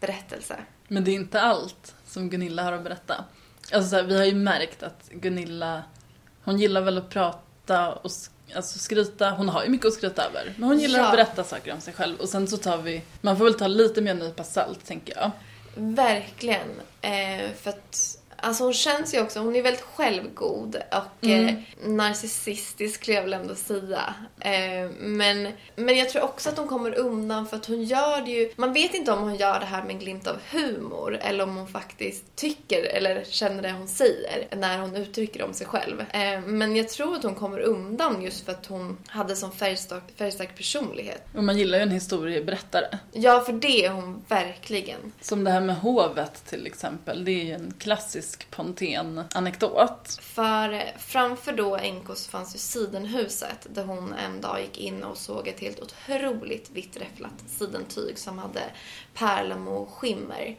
[0.00, 0.56] berättelse.
[0.88, 3.24] Men det är inte allt som Gunilla har att berätta.
[3.72, 5.82] Alltså så här, vi har ju märkt att Gunilla,
[6.44, 8.10] hon gillar väl att prata och
[8.54, 9.30] alltså skryta.
[9.30, 10.54] Hon har ju mycket att skryta över.
[10.56, 11.04] Men hon gillar Ja.
[11.06, 12.20] att berätta saker om sig själv.
[12.20, 15.30] Och sen så tar vi, man får väl ta lite mer nypa salt tänker jag.
[15.76, 16.80] Verkligen.
[17.00, 23.02] Eh, för att Alltså hon känns ju också, hon är väldigt självgod och eh, narcissistisk
[23.02, 24.14] skulle jag väl ändå säga.
[24.40, 28.30] Eh, men, men jag tror också att hon kommer undan för att hon gör det
[28.30, 31.44] ju, man vet inte om hon gör det här med en glimt av humor eller
[31.44, 36.00] om hon faktiskt tycker eller känner det hon säger när hon uttrycker om sig själv.
[36.00, 40.02] Eh, men jag tror att hon kommer undan just för att hon hade sån färgstark,
[40.16, 41.22] färgstark personlighet.
[41.34, 42.98] Och man gillar ju en historieberättare.
[43.12, 45.12] Ja, för det är hon verkligen.
[45.20, 47.24] Som det här med hovet till exempel.
[47.24, 50.18] Det är ju en klassisk Pontén-anekdot.
[50.20, 55.16] För framför då NK så fanns ju Sidenhuset där hon en dag gick in och
[55.16, 58.62] såg ett helt otroligt vitt räfflat sidentyg som hade
[59.14, 60.56] pärlamo skimmer.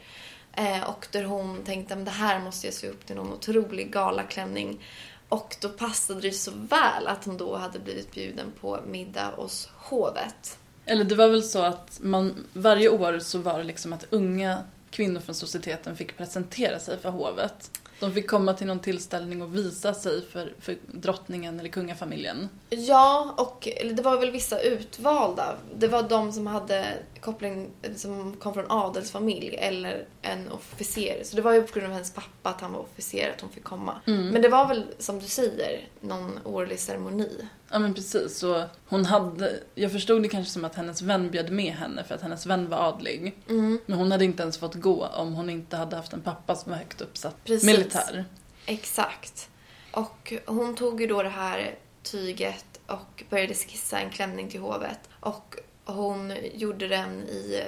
[0.52, 3.92] Eh, och där hon tänkte att det här måste jag se upp till någon otrolig
[3.92, 4.84] galaklänning.
[5.28, 9.68] Och då passade det så väl att hon då hade blivit bjuden på middag hos
[9.76, 10.58] hovet.
[10.84, 14.64] Eller det var väl så att man, varje år så var det liksom att unga
[14.90, 17.70] kvinnor från societeten fick presentera sig för hovet.
[18.00, 22.48] De fick komma till någon tillställning och visa sig för, för drottningen eller kungafamiljen.
[22.70, 25.56] Ja, och det var väl vissa utvalda.
[25.78, 31.24] Det var de som hade koppling, som kom från adelsfamilj eller en officer.
[31.24, 33.50] Så det var ju på grund av hennes pappa att han var officer att hon
[33.50, 34.00] fick komma.
[34.04, 37.48] Men det var väl, som du säger, någon årlig ceremoni.
[37.70, 41.52] Ja men precis, så hon hade, jag förstod det kanske som att hennes vän bjöd
[41.52, 43.38] med henne för att hennes vän var adlig.
[43.86, 46.72] Men hon hade inte ens fått gå om hon inte hade haft en pappa som
[46.72, 47.64] var högt uppsatt Precis.
[47.94, 48.24] Militär.
[48.66, 49.48] Exakt.
[49.90, 54.98] Och hon tog ju då det här tyget och började skissa en klänning till hovet.
[55.20, 57.62] Och hon gjorde den i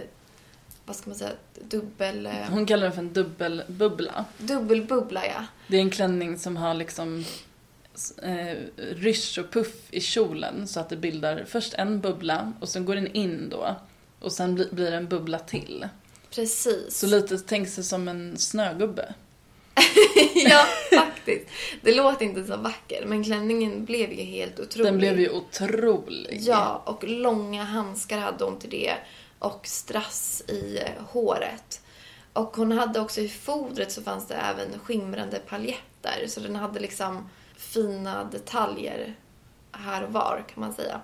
[0.84, 1.32] vad ska man säga,
[1.68, 2.26] dubbel...
[2.26, 4.24] eh, Hon kallar den för en dubbelbubbla.
[4.38, 5.44] Dubbelbubbla ja.
[5.66, 7.24] Det är en klänning som har liksom
[8.22, 12.84] eh, rysch och puff i kjolen så att det bildar först en bubbla och sen
[12.84, 13.76] går den in då
[14.20, 15.88] och sen bli, blir det en bubbla till.
[16.30, 16.98] Precis.
[16.98, 19.14] Så lite tänk sig som en snögubbe.
[20.34, 20.66] ja,
[20.98, 21.46] faktiskt.
[21.82, 24.92] Det låter inte så vackert, men klänningen blev ju helt otrolig.
[24.92, 26.38] Den blev ju otrolig.
[26.40, 28.94] Ja, och långa handskar hade hon till det
[29.38, 31.80] och strass i eh, håret.
[32.32, 36.26] Och hon hade också i fodret så fanns det även skimrande paljetter.
[36.26, 39.14] Så den hade liksom fina detaljer
[39.72, 41.00] här och var kan man säga.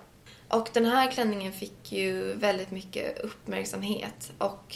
[0.49, 4.31] Och den här klänningen fick ju väldigt mycket uppmärksamhet.
[4.37, 4.75] Och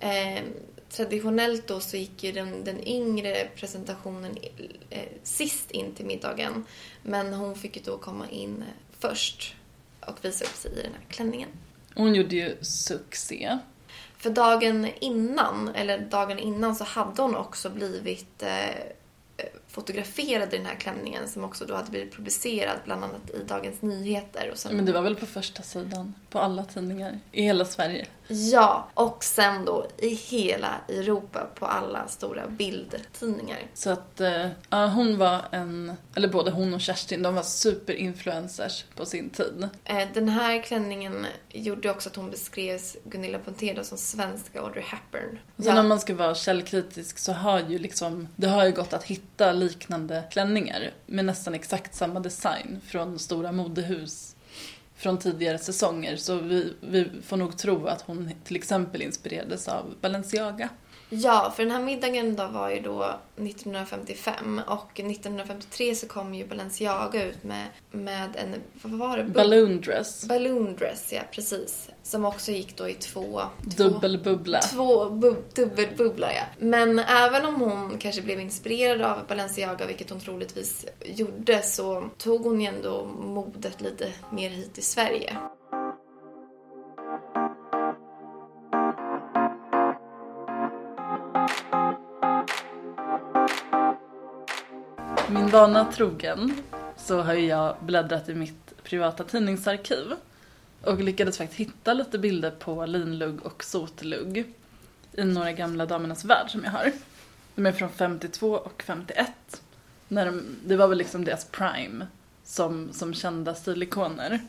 [0.00, 0.42] eh,
[0.96, 4.36] traditionellt då så gick ju den, den yngre presentationen
[4.90, 6.64] eh, sist in till middagen.
[7.02, 8.64] Men hon fick ju då komma in
[8.98, 9.54] först
[10.00, 11.48] och visa upp sig i den här klänningen.
[11.94, 13.58] Hon gjorde ju succé.
[14.16, 20.66] För dagen innan, eller dagen innan så hade hon också blivit eh, fotograferad i den
[20.66, 24.50] här klänningen som också då hade blivit publicerad bland annat i Dagens Nyheter.
[24.52, 28.06] Och sen, Men det var väl på första sidan på alla tidningar i hela Sverige.
[28.28, 33.58] Ja, och sen då i hela Europa på alla stora bildtidningar.
[33.74, 38.84] Så att eh, ja, hon var en, eller både hon och Kerstin, de var superinfluencers
[38.96, 39.68] på sin tid.
[39.84, 45.38] Eh, Den här klänningen gjorde också att hon beskrevs, Gunilla Pontero, som svenska Audrey Hepburn.
[45.58, 49.04] Så när man ska vara källkritisk så har ju liksom, det har ju gått att
[49.04, 54.36] hitta liknande klänningar med nästan exakt samma design från stora modehus
[54.96, 56.16] från tidigare säsonger.
[56.16, 60.68] Så vi, vi får nog tro att hon till exempel inspirerades av Balenciaga.
[61.16, 66.46] Ja, för den här middagen då var ju då 1955 och 1953 så kom ju
[66.46, 69.24] Balenciaga ut med, med en, vad var det?
[69.24, 71.90] Balloon dress, Balloon dress, ja precis.
[72.02, 73.42] Som också gick då i två...
[73.62, 74.60] dubbelbubbla.
[74.60, 76.42] Två bub, dubbelbubbla, ja.
[76.58, 82.44] Men även om hon kanske blev inspirerad av Balenciaga, vilket hon troligtvis gjorde, så tog
[82.44, 85.36] hon ju ändå modet lite mer hit till Sverige.
[95.54, 96.62] Vana trogen
[96.96, 100.12] så har ju jag bläddrat i mitt privata tidningsarkiv
[100.82, 104.44] och lyckades faktiskt hitta lite bilder på linlugg och sotlugg
[105.12, 106.92] i några gamla Damernas Värld som jag har.
[107.54, 109.62] De är från 52 och 51.
[110.08, 112.06] När de, det var väl liksom deras prime
[112.44, 114.40] som, som kända stilikoner.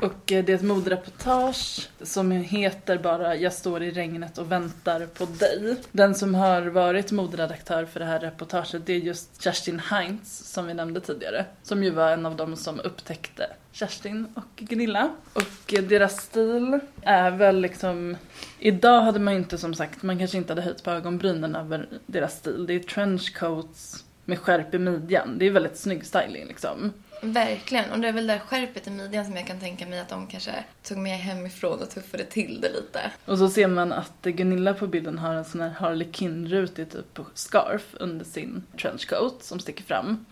[0.00, 5.06] Och eh, det är ett modereportage som heter bara Jag står i regnet och väntar
[5.06, 5.76] på dig.
[5.92, 10.66] Den som har varit moderedaktör för det här reportaget det är just Kerstin Heinz som
[10.66, 11.44] vi nämnde tidigare.
[11.62, 15.10] Som ju var en av dem som upptäckte Kerstin och Gunilla.
[15.32, 18.16] Och eh, deras stil är väl liksom
[18.58, 21.88] Idag hade man ju inte som sagt, man kanske inte hade höjt på ögonbrynen över
[22.06, 22.66] deras stil.
[22.66, 25.38] Det är trenchcoats med skärp i midjan.
[25.38, 26.92] Det är väldigt snygg styling liksom.
[27.20, 30.00] Verkligen, och det är väl det där skärpet i midjan som jag kan tänka mig
[30.00, 33.10] att de kanske tog med hemifrån och tuffade till det lite.
[33.24, 37.86] Och så ser man att Gunilla på bilden har en sån här harlekinrutig typ scarf
[37.92, 40.24] under sin trenchcoat som sticker fram.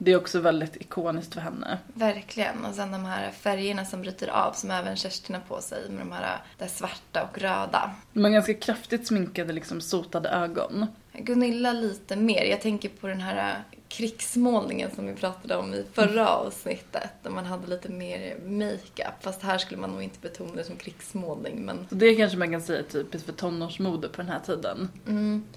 [0.00, 1.78] Det är också väldigt ikoniskt för henne.
[1.94, 2.64] Verkligen.
[2.64, 6.06] Och sen de här färgerna som bryter av som även Kerstin har på sig med
[6.06, 7.90] de här där svarta och röda.
[8.12, 10.86] De har ganska kraftigt sminkade liksom sotade ögon.
[11.12, 12.44] Gunilla lite mer.
[12.44, 13.62] Jag tänker på den här
[13.92, 17.10] krigsmålningen som vi pratade om i förra avsnittet.
[17.22, 19.14] Där man hade lite mer makeup.
[19.20, 21.64] Fast här skulle man nog inte betona det som krigsmålning.
[21.64, 24.88] Men Så det kanske man kan säga är typiskt för tonårsmode på den här tiden.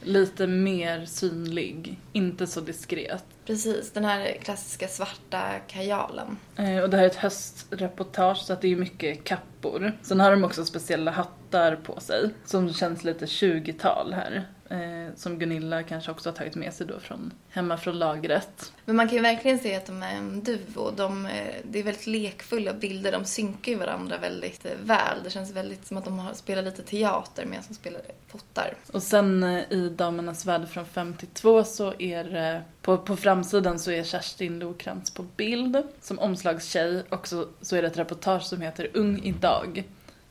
[0.01, 3.23] Lite mer synlig, inte så diskret.
[3.45, 6.37] precis, den här klassiska svarta kajalen.
[6.55, 9.91] Eh, Och det här är ett höstreportage så att det är mycket kappor.
[10.01, 14.47] Sen har de också speciella hattar på sig som känns lite 20-tal här.
[14.69, 18.73] Eh, som Gunilla kanske också har tagit med sig då från hemma från lagret.
[18.85, 20.91] Men man kan ju verkligen se att de är en duo.
[20.91, 23.11] De, eh, det är väldigt lekfulla bilder.
[23.11, 25.23] De synkar ju varandra väldigt eh, väl.
[25.23, 28.73] Det känns väldigt som att de har spelat lite teater medan de spelar fotar.
[28.91, 33.91] Och sen eh, i Damernas Värld från 52 så är det, på, på framsidan så
[33.91, 38.61] är Kerstin Lokrantz på bild som omslagstjej och så, så är det ett reportage som
[38.61, 39.83] heter Ung idag.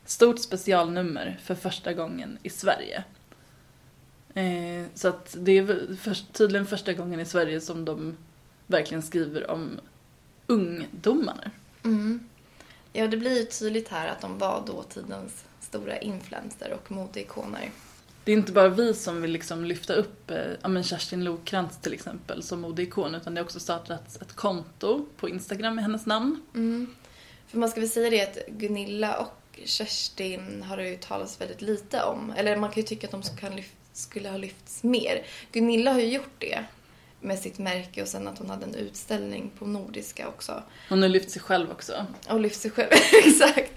[0.05, 3.03] Stort specialnummer för första gången i Sverige.
[4.35, 8.17] Eh, så att det är först, tydligen första gången i Sverige som de
[8.67, 9.79] verkligen skriver om
[10.47, 11.51] ungdomarna.
[12.93, 17.71] Ja, det blir ju tydligt här att de var dåtidens stora influencer och modeikoner.
[18.23, 21.77] Det är inte bara vi som vill liksom lyfta upp eh, ja, men Kerstin Lokrantz
[21.77, 26.05] till exempel som modeikon utan det har också startats ett konto på Instagram med hennes
[26.05, 26.41] namn.
[27.47, 31.61] För man ska väl säga det att Gunilla och Kerstin har det ju talats väldigt
[31.61, 32.33] lite om.
[32.37, 35.23] Eller man kan ju tycka att de kan lyft, skulle ha lyfts mer.
[35.51, 36.63] Gunilla har ju gjort det
[37.21, 40.63] med sitt märke och sen att hon hade en utställning på Nordiska också.
[40.89, 42.05] Hon har lyft sig själv också.
[42.29, 42.89] Och lyft sig själv,
[43.25, 43.71] exakt.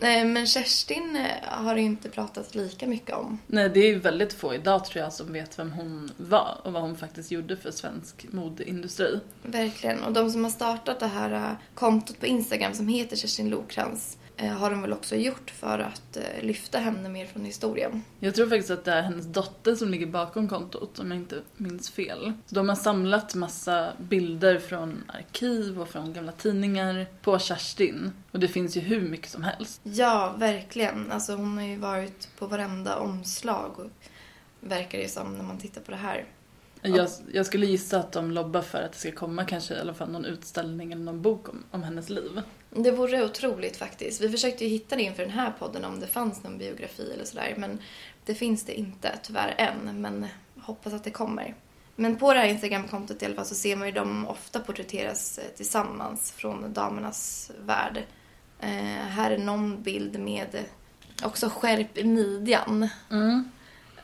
[0.00, 3.38] Eh, Men Kerstin eh, har det ju inte pratat lika mycket om.
[3.46, 6.72] Nej, det är ju väldigt få idag tror jag som vet vem hon var och
[6.72, 9.20] vad hon faktiskt gjorde för svensk modeindustri.
[9.42, 10.02] Verkligen.
[10.04, 14.16] Och de som har startat det här eh, kontot på Instagram som heter Kerstin Lokrans
[14.48, 18.02] har de väl också gjort för att eh, lyfta henne mer från historien.
[18.18, 21.42] Jag tror faktiskt att det är hennes dotter som ligger bakom kontot, om jag inte
[21.56, 22.32] minns fel.
[22.46, 28.12] Så de har samlat massa bilder från arkiv och från gamla tidningar på Kerstin.
[28.30, 29.80] Och det finns ju hur mycket som helst.
[29.82, 31.12] Ja, verkligen.
[31.12, 33.90] Alltså hon har ju varit på varenda omslag och
[34.60, 36.24] verkar det som när man tittar på det här.
[36.82, 39.94] Jag, jag skulle gissa att de lobbar för att det ska komma kanske i alla
[39.94, 42.42] fall någon utställning eller någon bok om, om hennes liv.
[42.70, 44.20] Det vore otroligt faktiskt.
[44.20, 47.24] Vi försökte ju hitta det inför den här podden om det fanns någon biografi eller
[47.24, 47.54] sådär.
[47.56, 47.78] Men
[48.24, 50.00] det finns det inte tyvärr än.
[50.00, 50.26] Men
[50.60, 51.54] hoppas att det kommer.
[51.96, 55.38] Men på det här Instagramkontot i alla fall så ser man ju dem ofta porträtteras
[55.38, 58.04] eh, tillsammans från damernas värld.
[58.60, 60.64] Eh, här är någon bild med
[61.24, 62.88] också skärp i midjan.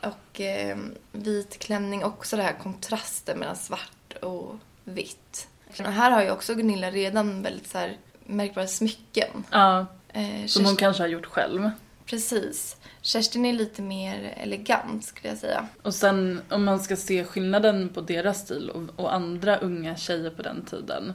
[0.01, 0.77] Och eh,
[1.11, 5.47] vit klänning, också det här kontrasten mellan svart och vitt.
[5.69, 7.97] Och här har ju också Gunilla redan väldigt så här
[8.27, 9.43] märkbara smycken.
[9.51, 9.85] Ja,
[10.17, 11.69] Eh, som hon kanske har gjort själv.
[12.05, 12.77] Precis.
[13.01, 15.67] Kerstin är lite mer elegant skulle jag säga.
[15.81, 20.29] Och sen om man ska se skillnaden på deras stil och, och andra unga tjejer
[20.29, 21.13] på den tiden.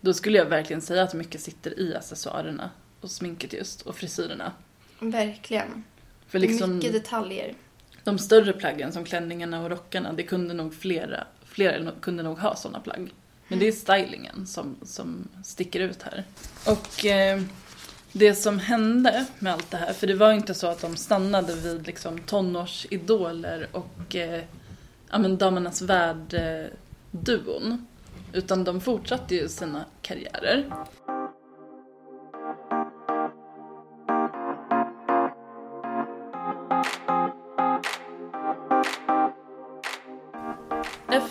[0.00, 2.70] Då skulle jag verkligen säga att mycket sitter i accessoarerna
[3.00, 4.52] och sminket just och frisyrerna.
[4.98, 5.84] Verkligen.
[6.26, 7.54] För liksom Mycket detaljer.
[8.04, 12.56] de större plaggen som klänningarna och rockarna, det kunde nog flera, flera kunde nog ha
[12.56, 13.10] sådana plagg.
[13.50, 16.24] Men det är stylingen som, som sticker ut här.
[16.66, 17.42] Och eh,
[18.12, 20.96] det som hände med allt det här, för det var ju inte så att de
[20.96, 24.42] stannade vid liksom tonårsidoler och eh,
[25.10, 27.72] ja, men Damernas värld-duon.
[27.72, 27.78] Eh,
[28.32, 30.72] Utan de fortsatte ju sina karriärer.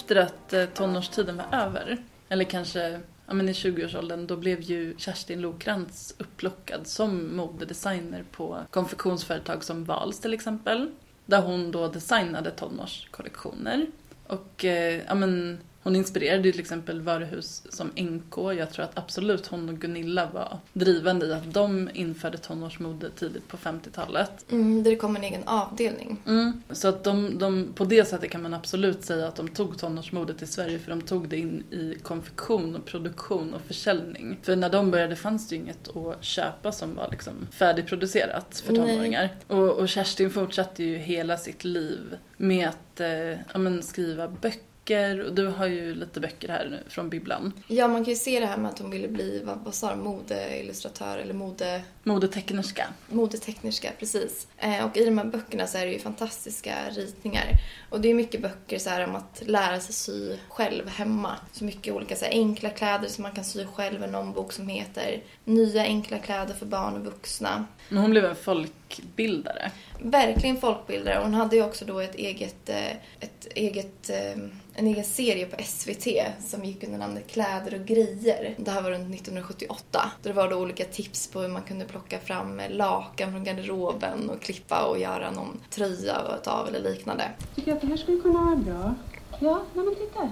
[0.09, 1.97] Efter att eh, tonårstiden var över,
[2.29, 8.57] eller kanske ja, men i 20-årsåldern, då blev ju Kerstin Lokrantz upplockad som modedesigner på
[8.69, 10.91] konfektionsföretag som Vals till exempel.
[11.25, 13.85] Där hon då designade tonårskollektioner.
[14.27, 18.37] Och eh, ja, men, hon inspirerade ju till exempel varuhus som NK.
[18.37, 23.47] Jag tror att absolut hon och Gunilla var drivande i att de införde tonårsmode tidigt
[23.47, 24.51] på 50-talet.
[24.51, 26.17] Mm, där det kom en egen avdelning.
[26.27, 26.63] Mm.
[26.71, 30.37] Så att de, de, på det sättet kan man absolut säga att de tog tonårsmodet
[30.37, 34.39] till Sverige för de tog det in i konfektion, och produktion och försäljning.
[34.43, 38.75] För när de började fanns det ju inget att köpa som var liksom färdigproducerat för
[38.75, 39.29] tonåringar.
[39.47, 43.07] Och, och Kerstin fortsatte ju hela sitt liv med att eh,
[43.53, 47.53] ja, skriva böcker och du har ju lite böcker här nu från bibblan.
[47.67, 49.89] Ja, man kan ju se det här med att hon ville bli, vad, vad sa
[49.89, 52.87] de, modeillustratör eller mode, Modetecknerska.
[53.09, 54.47] modetekniska, precis.
[54.57, 57.45] Eh, och i de här böckerna så är det ju fantastiska ritningar.
[57.89, 61.35] Och det är mycket böcker så här om att lära sig sy själv hemma.
[61.51, 64.03] Så mycket olika så här, enkla kläder som man kan sy själv.
[64.03, 67.65] En någon bok som heter Nya enkla kläder för barn och vuxna.
[67.89, 69.71] Men hon blev en folkbildare.
[70.03, 71.19] Verkligen folkbildare.
[71.23, 74.31] Hon hade ju också då ett eget, eh, ett eget, eh,
[74.73, 76.07] en egen serie på SVT
[76.39, 78.55] som gick under namnet Kläder och grejer.
[78.57, 80.11] Det här var runt 1978.
[80.21, 83.43] Där det var då olika tips på hur man kunde plocka fram eh, lakan från
[83.43, 87.31] garderoben och klippa och göra någon tröja av eller liknande.
[87.55, 88.95] Tycker att det här skulle kunna vara bra?
[89.39, 90.31] Ja, när man tittar.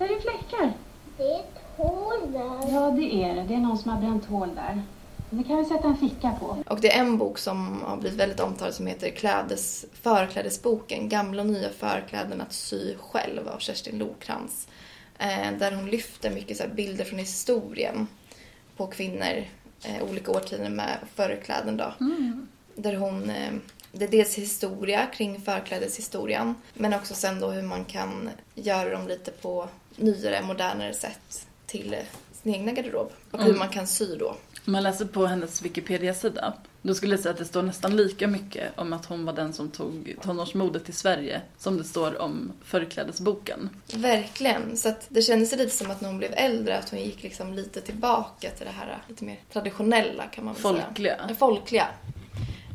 [0.00, 0.72] Där är fläckar.
[1.16, 2.72] Det är ett hål där.
[2.72, 3.42] Ja, det är det.
[3.42, 4.82] Det är någon som har bränt hål där.
[5.30, 6.56] Det kan vi sätta en ficka på.
[6.66, 11.08] Och det är en bok som har blivit väldigt omtalad som heter Klädes, Förklädesboken.
[11.08, 14.68] Gamla och nya förkläden att sy själv av Kerstin Lokrans.
[15.18, 18.06] Eh, där hon lyfter mycket så här bilder från historien
[18.76, 19.44] på kvinnor,
[19.84, 21.94] eh, olika årtionden med förkläden då.
[22.74, 23.52] Där hon, eh,
[23.92, 29.08] det är dels historia kring förklädeshistorien men också sen då hur man kan göra dem
[29.08, 31.96] lite på nyare, modernare sätt till
[32.42, 33.12] sin egna garderob.
[33.30, 33.58] Och hur Mm.
[33.58, 34.36] man kan sy då.
[34.66, 38.26] Om man läser på hennes Wikipedia-sida, då skulle jag säga att det står nästan lika
[38.28, 42.52] mycket om att hon var den som tog tonårsmodet till Sverige som det står om
[42.64, 43.70] förklädesboken.
[43.94, 44.76] Verkligen.
[44.76, 47.54] Så att det kändes lite som att när hon blev äldre att hon gick liksom
[47.54, 51.14] lite tillbaka till det här lite mer traditionella kan man väl Folkliga.
[51.16, 51.26] säga.
[51.28, 51.86] Det Folkliga.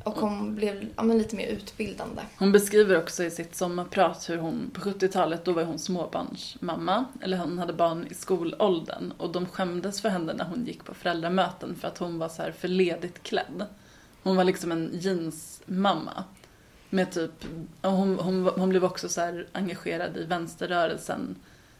[0.05, 2.21] Och hon blev ja, men lite mer utbildande.
[2.37, 7.37] Hon beskriver också i sitt sommarprat hur hon på 70-talet, då var hon småbarnsmamma, eller
[7.37, 11.75] hon hade barn i skolåldern och de skämdes för henne när hon gick på föräldramöten
[11.75, 13.65] för att hon var så här för ledigt klädd.
[14.23, 16.23] Hon var liksom en jeansmamma.
[16.89, 17.45] Med typ,
[17.81, 21.35] och hon, hon, hon blev också så här engagerad i vänsterrörelsen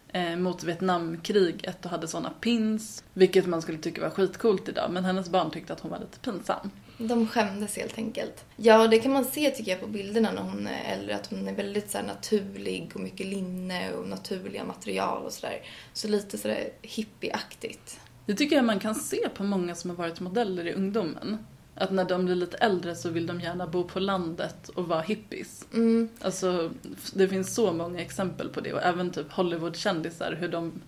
[0.07, 5.05] eh, mot Vietnamkriget och hade sådana pins, vilket man skulle tycka var skitcoolt idag, men
[5.05, 6.71] hennes barn tyckte att hon var lite pinsam.
[6.98, 8.46] De skämdes helt enkelt.
[8.56, 11.48] Ja, det kan man se tycker jag på bilderna när hon är äldre, att hon
[11.48, 15.62] är väldigt så naturlig och mycket linne och naturliga material och sådär.
[15.93, 18.00] Så lite sådär hippieaktigt.
[18.26, 21.38] Det tycker jag man kan se på många som har varit modeller i ungdomen.
[21.76, 25.02] Att när de blir lite äldre så vill de gärna bo på landet och vara
[25.02, 25.66] hippies.
[25.74, 26.10] Mm.
[26.22, 26.72] Alltså,
[27.14, 30.82] det finns så många exempel på det och även typ Hollywoodkändisar hur de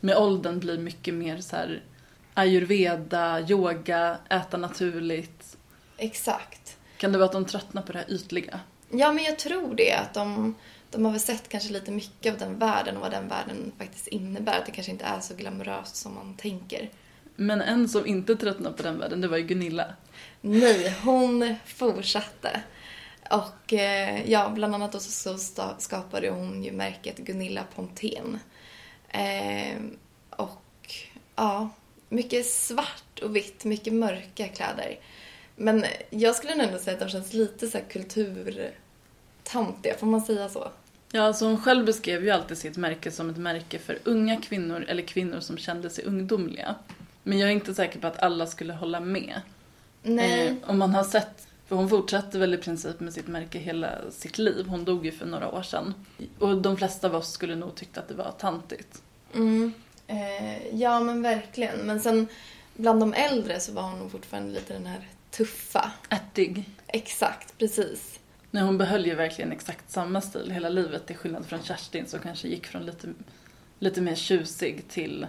[0.00, 1.82] med åldern blir mycket mer så här
[2.36, 5.56] ayurveda, yoga, äta naturligt.
[5.96, 6.76] Exakt.
[6.96, 8.60] Kan det vara att de tröttnar på det här ytliga?
[8.90, 9.92] Ja, men jag tror det.
[9.92, 10.54] Att de,
[10.90, 14.06] de har väl sett kanske lite mycket av den världen och vad den världen faktiskt
[14.06, 14.58] innebär.
[14.58, 16.90] Att det kanske inte är så glamoröst som man tänker.
[17.36, 19.94] Men en som inte tröttnade på den världen, det var ju Gunilla.
[20.40, 22.60] Nej, hon fortsatte.
[23.30, 25.38] Och eh, ja, bland annat då så
[25.78, 28.38] skapade hon ju märket Gunilla Pontén.
[29.08, 29.76] Eh,
[30.30, 30.94] och
[31.36, 31.70] ja,
[32.08, 34.98] mycket svart och vitt, mycket mörka kläder.
[35.56, 40.20] Men jag skulle nog ändå säga att de känns lite så här kulturtantiga, får man
[40.20, 40.70] säga så?
[41.12, 44.84] Ja, alltså hon själv beskrev ju alltid sitt märke som ett märke för unga kvinnor
[44.88, 46.74] eller kvinnor som kände sig ungdomliga.
[47.22, 49.40] Men jag är inte säker på att alla skulle hålla med.
[50.02, 50.48] Nej.
[50.48, 53.90] Eh, om man har sett, för hon fortsatte väl i princip med sitt märke hela
[54.10, 54.66] sitt liv.
[54.66, 55.94] Hon dog ju för några år sedan.
[56.38, 59.02] Och de flesta av oss skulle nog tyckt att det var tantigt.
[59.34, 59.72] Mm.
[60.06, 61.78] Eh, ja, men verkligen.
[61.78, 62.28] Men sen
[62.74, 65.92] bland de äldre så var hon nog fortfarande lite den här tuffa.
[66.08, 66.64] Ärtig.
[66.86, 68.18] Exakt, precis.
[68.50, 72.20] Nej, hon behöll ju verkligen exakt samma stil hela livet till skillnad från Kerstin som
[72.20, 73.08] kanske gick från lite,
[73.78, 75.26] lite mer tjusig till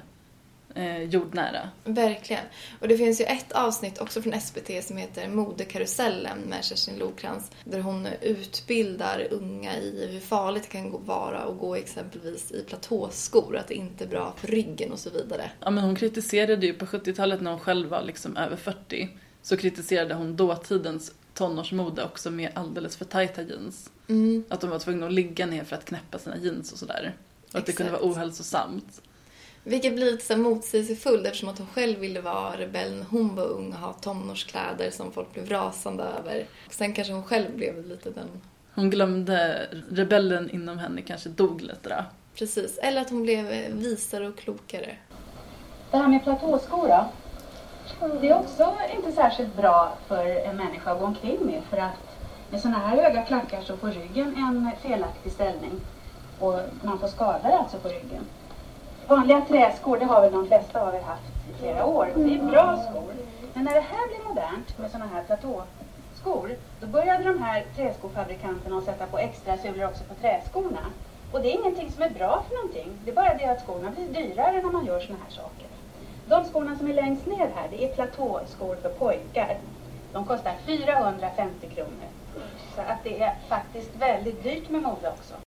[0.78, 1.70] eh, jordnära.
[1.84, 2.44] Verkligen.
[2.80, 7.52] Och det finns ju ett avsnitt också från SVT som heter Modekarusellen med Kerstin Lokrans
[7.64, 13.58] där hon utbildar unga i hur farligt det kan vara att gå exempelvis i platåskor,
[13.58, 15.52] att det inte är bra för ryggen och så vidare.
[15.60, 19.10] Ja, men hon kritiserade ju på 70-talet när hon själv var liksom över 40
[19.42, 23.90] så kritiserade hon dåtidens tonårsmode också med alldeles för tajta jeans.
[24.08, 24.44] Mm.
[24.50, 27.14] Att de var tvungna att ligga ner för att knäppa sina jeans och sådär.
[27.54, 28.04] Och att det kunde Exakt.
[28.04, 29.02] vara ohälsosamt.
[29.68, 33.44] Vilket blir lite så motsägelsefullt eftersom att hon själv ville vara rebell när hon var
[33.44, 36.46] ung och ha tonårskläder som folk blev rasande över.
[36.66, 38.28] Och sen kanske hon själv blev lite den...
[38.76, 42.04] Hon glömde, rebellen inom henne kanske dog lite då.
[42.36, 42.78] Precis.
[42.78, 44.96] Eller att hon blev visare och klokare.
[45.92, 47.10] Det här med platåskor då?
[48.22, 52.18] Det är också inte särskilt bra för en människa att gå omkring med för att
[52.50, 55.72] med sådana här höga klackar så får ryggen en felaktig ställning
[56.40, 58.26] och man får skador alltså på ryggen.
[59.08, 62.36] Vanliga träskor, det har väl de flesta av er haft i flera år och det
[62.36, 63.14] är bra skor.
[63.54, 68.78] Men när det här blir modernt med sådana här platåskor då började de här träskofabrikanterna
[68.78, 70.92] att sätta på extra sulor också på träskorna.
[71.32, 73.00] Och det är ingenting som är bra för någonting.
[73.04, 75.68] Det är bara det att skorna blir dyrare när man gör sådana här saker.
[76.26, 79.58] De skorna som är längst ner här, det är platåskor för pojkar.
[80.12, 82.10] De kostar 450 kronor.
[82.76, 85.47] Så att det är faktiskt väldigt dyrt med mode också.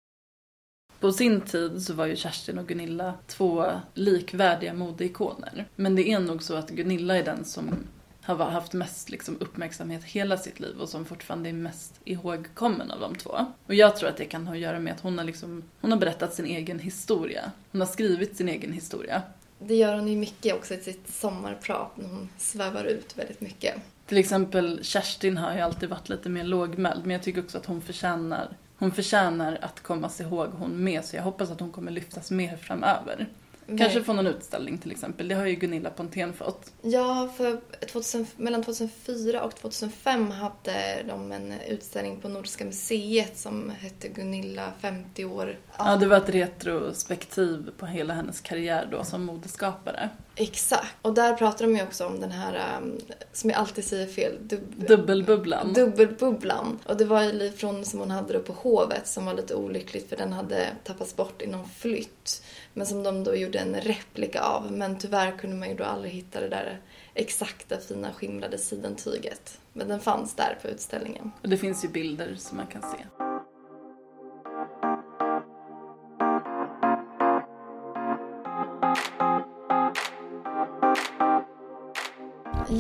[1.07, 5.67] På sin tid så var ju Kerstin och Gunilla två likvärdiga modeikoner.
[5.77, 7.77] Men det är nog så att Gunilla är den som
[8.23, 13.01] har haft mest liksom, uppmärksamhet hela sitt liv och som fortfarande är mest ihågkommen av
[13.01, 13.47] de två.
[13.67, 15.93] Och jag tror att det kan ha att göra med att hon har, liksom, hon
[15.93, 17.53] har berättat sin egen historia.
[17.73, 19.23] Hon har skrivit sin egen historia.
[19.59, 23.75] Det gör hon ju mycket också i sitt sommarprat när hon svävar ut väldigt mycket.
[24.07, 27.67] Till exempel Kerstin har ju alltid varit lite mer lågmäld men jag tycker också att
[27.67, 28.49] hon förtjänar
[28.79, 32.57] hon förtjänar att kommas ihåg hon med så jag hoppas att hon kommer lyftas mer
[32.57, 33.27] framöver.
[33.67, 34.05] Kanske Verkligen.
[34.05, 35.29] få någon utställning till exempel.
[35.29, 36.73] Det har ju Gunilla Pontén fått.
[36.83, 43.71] Ja, för 2000, mellan 2004 och 2005 hade de en utställning på Nordiska museet som
[43.71, 45.57] hette Gunilla 50 år.
[45.79, 50.11] Ja, det var ett retrospektiv på hela hennes karriär då som modeskapare.
[50.39, 50.97] Exakt.
[51.03, 52.99] Och där pratar de ju också om den här, um,
[53.33, 55.73] som jag alltid säger fel, dub- Dubbelbubblan.
[55.73, 56.79] Dubbelbubblan.
[56.87, 60.09] Och det var ju från som hon hade då på hovet som var lite olyckligt
[60.09, 62.43] för den hade tappats bort i någon flytt.
[62.75, 64.73] Men som de då gjorde en replika av.
[64.73, 66.81] Men tyvärr kunde man ju då aldrig hitta det där
[67.15, 69.59] exakta fina skimrade sidentyget.
[69.73, 71.33] Men den fanns där på utställningen.
[71.43, 73.26] Och det finns ju bilder som man kan se.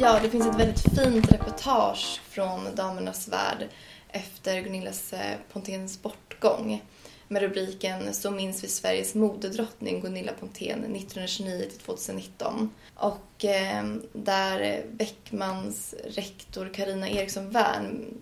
[0.01, 3.68] Ja, det finns ett väldigt fint reportage från Damernas Värld
[4.09, 6.82] efter Gunillas eh, Ponténs bortgång
[7.28, 12.70] med rubriken Så minns vi Sveriges modedrottning Gunilla Pontén 1929 till 2019.
[12.94, 18.14] Och eh, där Beckmans rektor Karina Eriksson Wern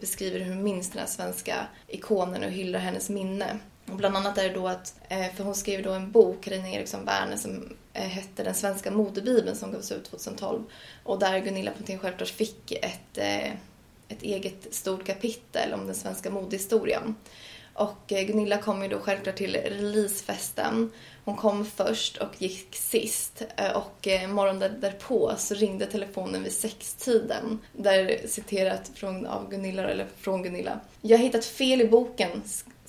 [0.00, 3.58] beskriver hur hon minns den här svenska ikonen och hyllar hennes minne.
[3.90, 6.68] Och bland annat är det då att, eh, för hon skrev då en bok, Carina
[6.68, 10.62] Eriksson Werner, som eh, hette Den svenska modebibeln som gavs ut 2012.
[11.04, 13.52] Och där Gunilla Pontén självklart fick ett, eh,
[14.08, 17.14] ett eget stort kapitel om den svenska modehistorien.
[17.74, 20.90] Och Gunilla kom ju då självklart till releasefesten.
[21.24, 23.42] Hon kom först och gick sist.
[23.74, 27.58] Och morgonen därpå så ringde telefonen vid sextiden.
[27.72, 30.80] Där citerat från, av Gunilla, eller från Gunilla.
[31.00, 32.42] Jag har hittat fel i boken,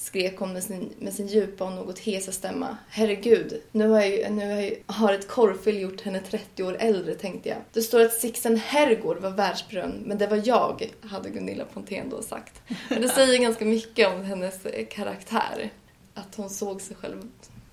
[0.04, 2.78] skrek hon med sin, med sin djupa och något hesa stämma.
[2.90, 7.16] Herregud, nu har, jag, nu har, jag, har ett korvfel gjort henne 30 år äldre,
[7.16, 7.58] tänkte jag.
[7.74, 12.22] Det står att Sixten Herrgård var världsberömd, men det var jag, hade Gunilla Pontén då
[12.22, 12.62] sagt.
[12.90, 15.70] Och det säger ganska mycket om hennes eh, karaktär.
[16.14, 17.22] Att hon såg sig själv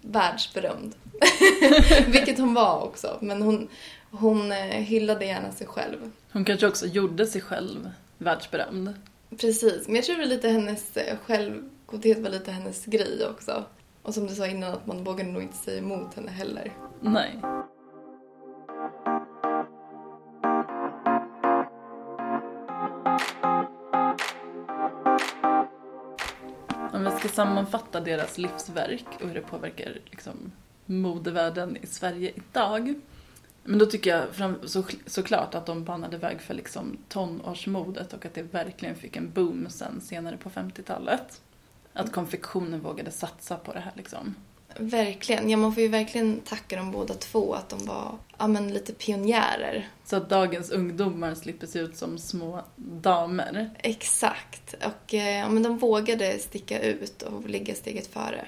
[0.00, 0.94] världsberömd.
[2.06, 3.68] Vilket hon var också, men hon,
[4.10, 6.10] hon eh, hyllade gärna sig själv.
[6.32, 8.94] Hon kanske också gjorde sig själv världsberömd.
[9.38, 11.16] Precis, men jag tror det var lite hennes eh,
[11.90, 13.64] godhet var lite hennes grej också.
[14.02, 16.72] Och som du sa innan, att man vågade nog inte säga emot henne heller.
[17.00, 17.40] Nej.
[26.92, 30.52] Om vi ska sammanfatta deras livsverk och hur det påverkar liksom,
[30.86, 32.94] modevärlden i Sverige idag.
[33.64, 38.26] Men då tycker jag fram, så, såklart att de banade väg för liksom, tonårsmodet och
[38.26, 41.40] att det verkligen fick en boom sen senare på 50-talet.
[41.92, 44.34] Att konfektionen vågade satsa på det här liksom.
[44.78, 48.72] Verkligen, ja man får ju verkligen tacka dem båda två att de var ja, men
[48.72, 49.88] lite pionjärer.
[50.04, 53.70] Så att dagens ungdomar slipper se ut som små damer.
[53.78, 58.46] Exakt, och eh, ja, men de vågade sticka ut och ligga steget före.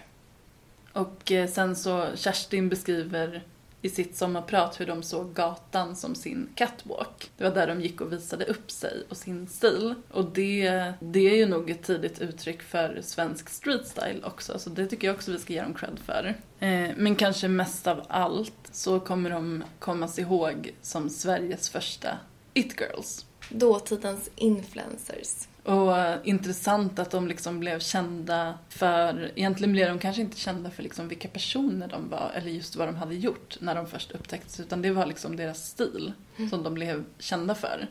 [0.93, 3.43] Och eh, sen så Kerstin beskriver
[3.83, 7.30] i sitt sommarprat hur de såg gatan som sin catwalk.
[7.37, 9.95] Det var där de gick och visade upp sig och sin stil.
[10.11, 14.70] Och det, det är ju nog ett tidigt uttryck för svensk street style också, så
[14.70, 16.35] det tycker jag också vi ska ge dem cred för.
[16.59, 22.18] Eh, men kanske mest av allt så kommer de kommas ihåg som Sveriges första
[22.55, 23.26] it-girls.
[23.49, 25.49] Dåtidens influencers.
[25.63, 25.95] Och
[26.25, 31.09] intressant att de liksom blev kända för, egentligen blev de kanske inte kända för liksom
[31.09, 34.83] vilka personer de var eller just vad de hade gjort när de först upptäcktes utan
[34.83, 36.13] det var liksom deras stil
[36.51, 37.89] som de blev kända för.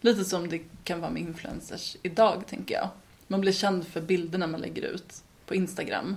[0.00, 2.88] Lite som det kan vara med influencers idag tänker jag.
[3.26, 6.16] Man blir känd för bilderna man lägger ut på Instagram.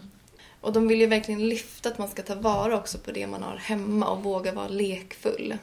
[0.61, 3.43] Och de vill ju verkligen lyfta att man ska ta vara också på det man
[3.43, 5.57] har hemma och våga vara lekfull.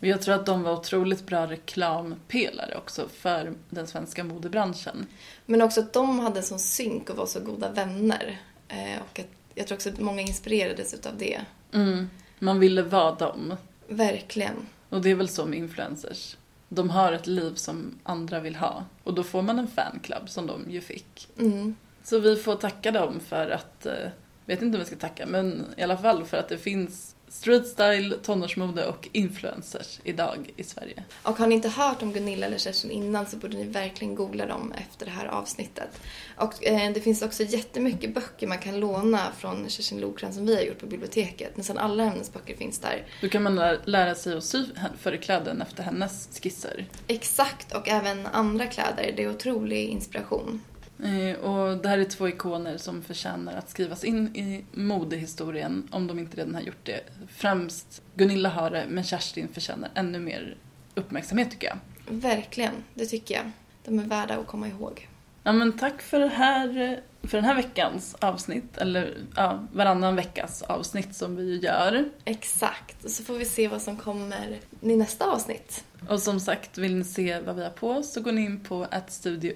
[0.00, 5.06] Jag tror att de var otroligt bra reklampelare också för den svenska modebranschen.
[5.46, 8.40] Men också att de hade sån synk och var så goda vänner.
[8.68, 11.40] Eh, och att jag tror också att många inspirerades utav det.
[11.72, 12.10] Mm.
[12.38, 13.56] Man ville vara dem.
[13.88, 14.66] Verkligen.
[14.88, 16.36] Och det är väl så med influencers.
[16.68, 18.84] De har ett liv som andra vill ha.
[19.04, 21.28] Och då får man en fanclub som de ju fick.
[21.38, 21.76] Mm.
[22.02, 24.08] Så vi får tacka dem för att, eh,
[24.44, 27.66] vet inte om vi ska tacka, men i alla fall för att det finns street
[27.66, 31.04] style, tonårsmode och influencers idag i Sverige.
[31.22, 34.46] Och har ni inte hört om Gunilla eller Kerstin innan så borde ni verkligen googla
[34.46, 36.00] dem efter det här avsnittet.
[36.36, 40.54] Och eh, det finns också jättemycket böcker man kan låna från Kerstin Lokran som vi
[40.54, 41.56] har gjort på biblioteket.
[41.56, 43.06] Nästan alla hennes böcker finns där.
[43.20, 44.64] Då kan man lä- lära sig att sy
[44.98, 46.86] förkläden efter hennes skisser.
[47.06, 49.12] Exakt, och även andra kläder.
[49.16, 50.62] Det är otrolig inspiration.
[51.04, 56.06] Eh, Och det här är två ikoner som förtjänar att skrivas in i modehistorien om
[56.06, 57.00] de inte redan har gjort det.
[57.28, 60.56] Främst Gunilla har det, men Kerstin förtjänar ännu mer
[60.94, 61.78] uppmärksamhet tycker jag.
[62.08, 63.50] Verkligen, det tycker jag.
[63.84, 65.08] De är värda att komma ihåg.
[65.42, 70.62] Ja men tack för, det här, för den här veckans avsnitt, eller ja, varannan veckas
[70.62, 72.08] avsnitt som vi gör.
[72.24, 75.84] Exakt, och så får vi se vad som kommer i nästa avsnitt.
[76.08, 78.86] Och som sagt, vill ni se vad vi har på så går ni in på
[79.08, 79.52] studio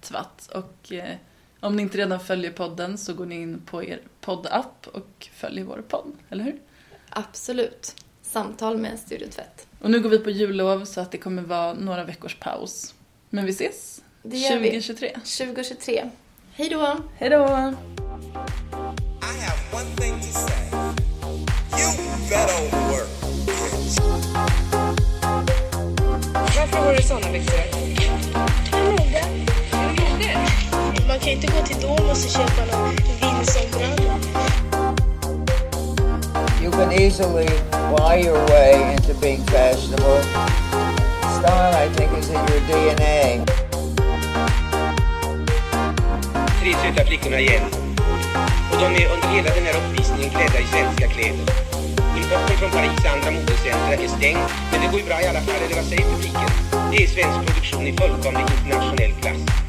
[0.00, 1.16] tvatt och eh,
[1.60, 5.64] om ni inte redan följer podden så går ni in på er poddapp och följer
[5.64, 6.56] vår podd, eller hur?
[7.08, 7.94] Absolut.
[8.22, 9.66] Samtal med Studiotvätt.
[9.80, 12.94] Och nu går vi på jullov så att det kommer vara några veckors paus.
[13.30, 14.70] Men vi ses Det gör vi.
[14.70, 15.10] 2023.
[15.14, 16.10] 2023.
[16.52, 16.96] Hej då!
[17.16, 17.36] Hej då!
[17.36, 17.40] I
[19.42, 20.70] have one thing to say.
[21.80, 21.88] You
[22.28, 23.08] better work.
[26.32, 27.64] Varför har du såna byxor?
[31.20, 34.14] Kan ju inte gå till Domus och köpa någon vindsombralla.
[36.62, 37.48] You can easily
[37.96, 40.22] lie your way into being fashionable.
[41.36, 43.44] Style, I think, is in your DNA.
[46.60, 47.64] Tre söta flickorna igen.
[48.70, 51.54] Och de är under hela den här uppvisningen klädda i svenska kläder.
[52.16, 54.38] Importen från Paris andra modecentra är stängd,
[54.72, 56.50] men det går ju bra i alla fall, eller vad säger publiken?
[56.90, 59.60] Det är svensk produktion i fullkomlig internationell klass.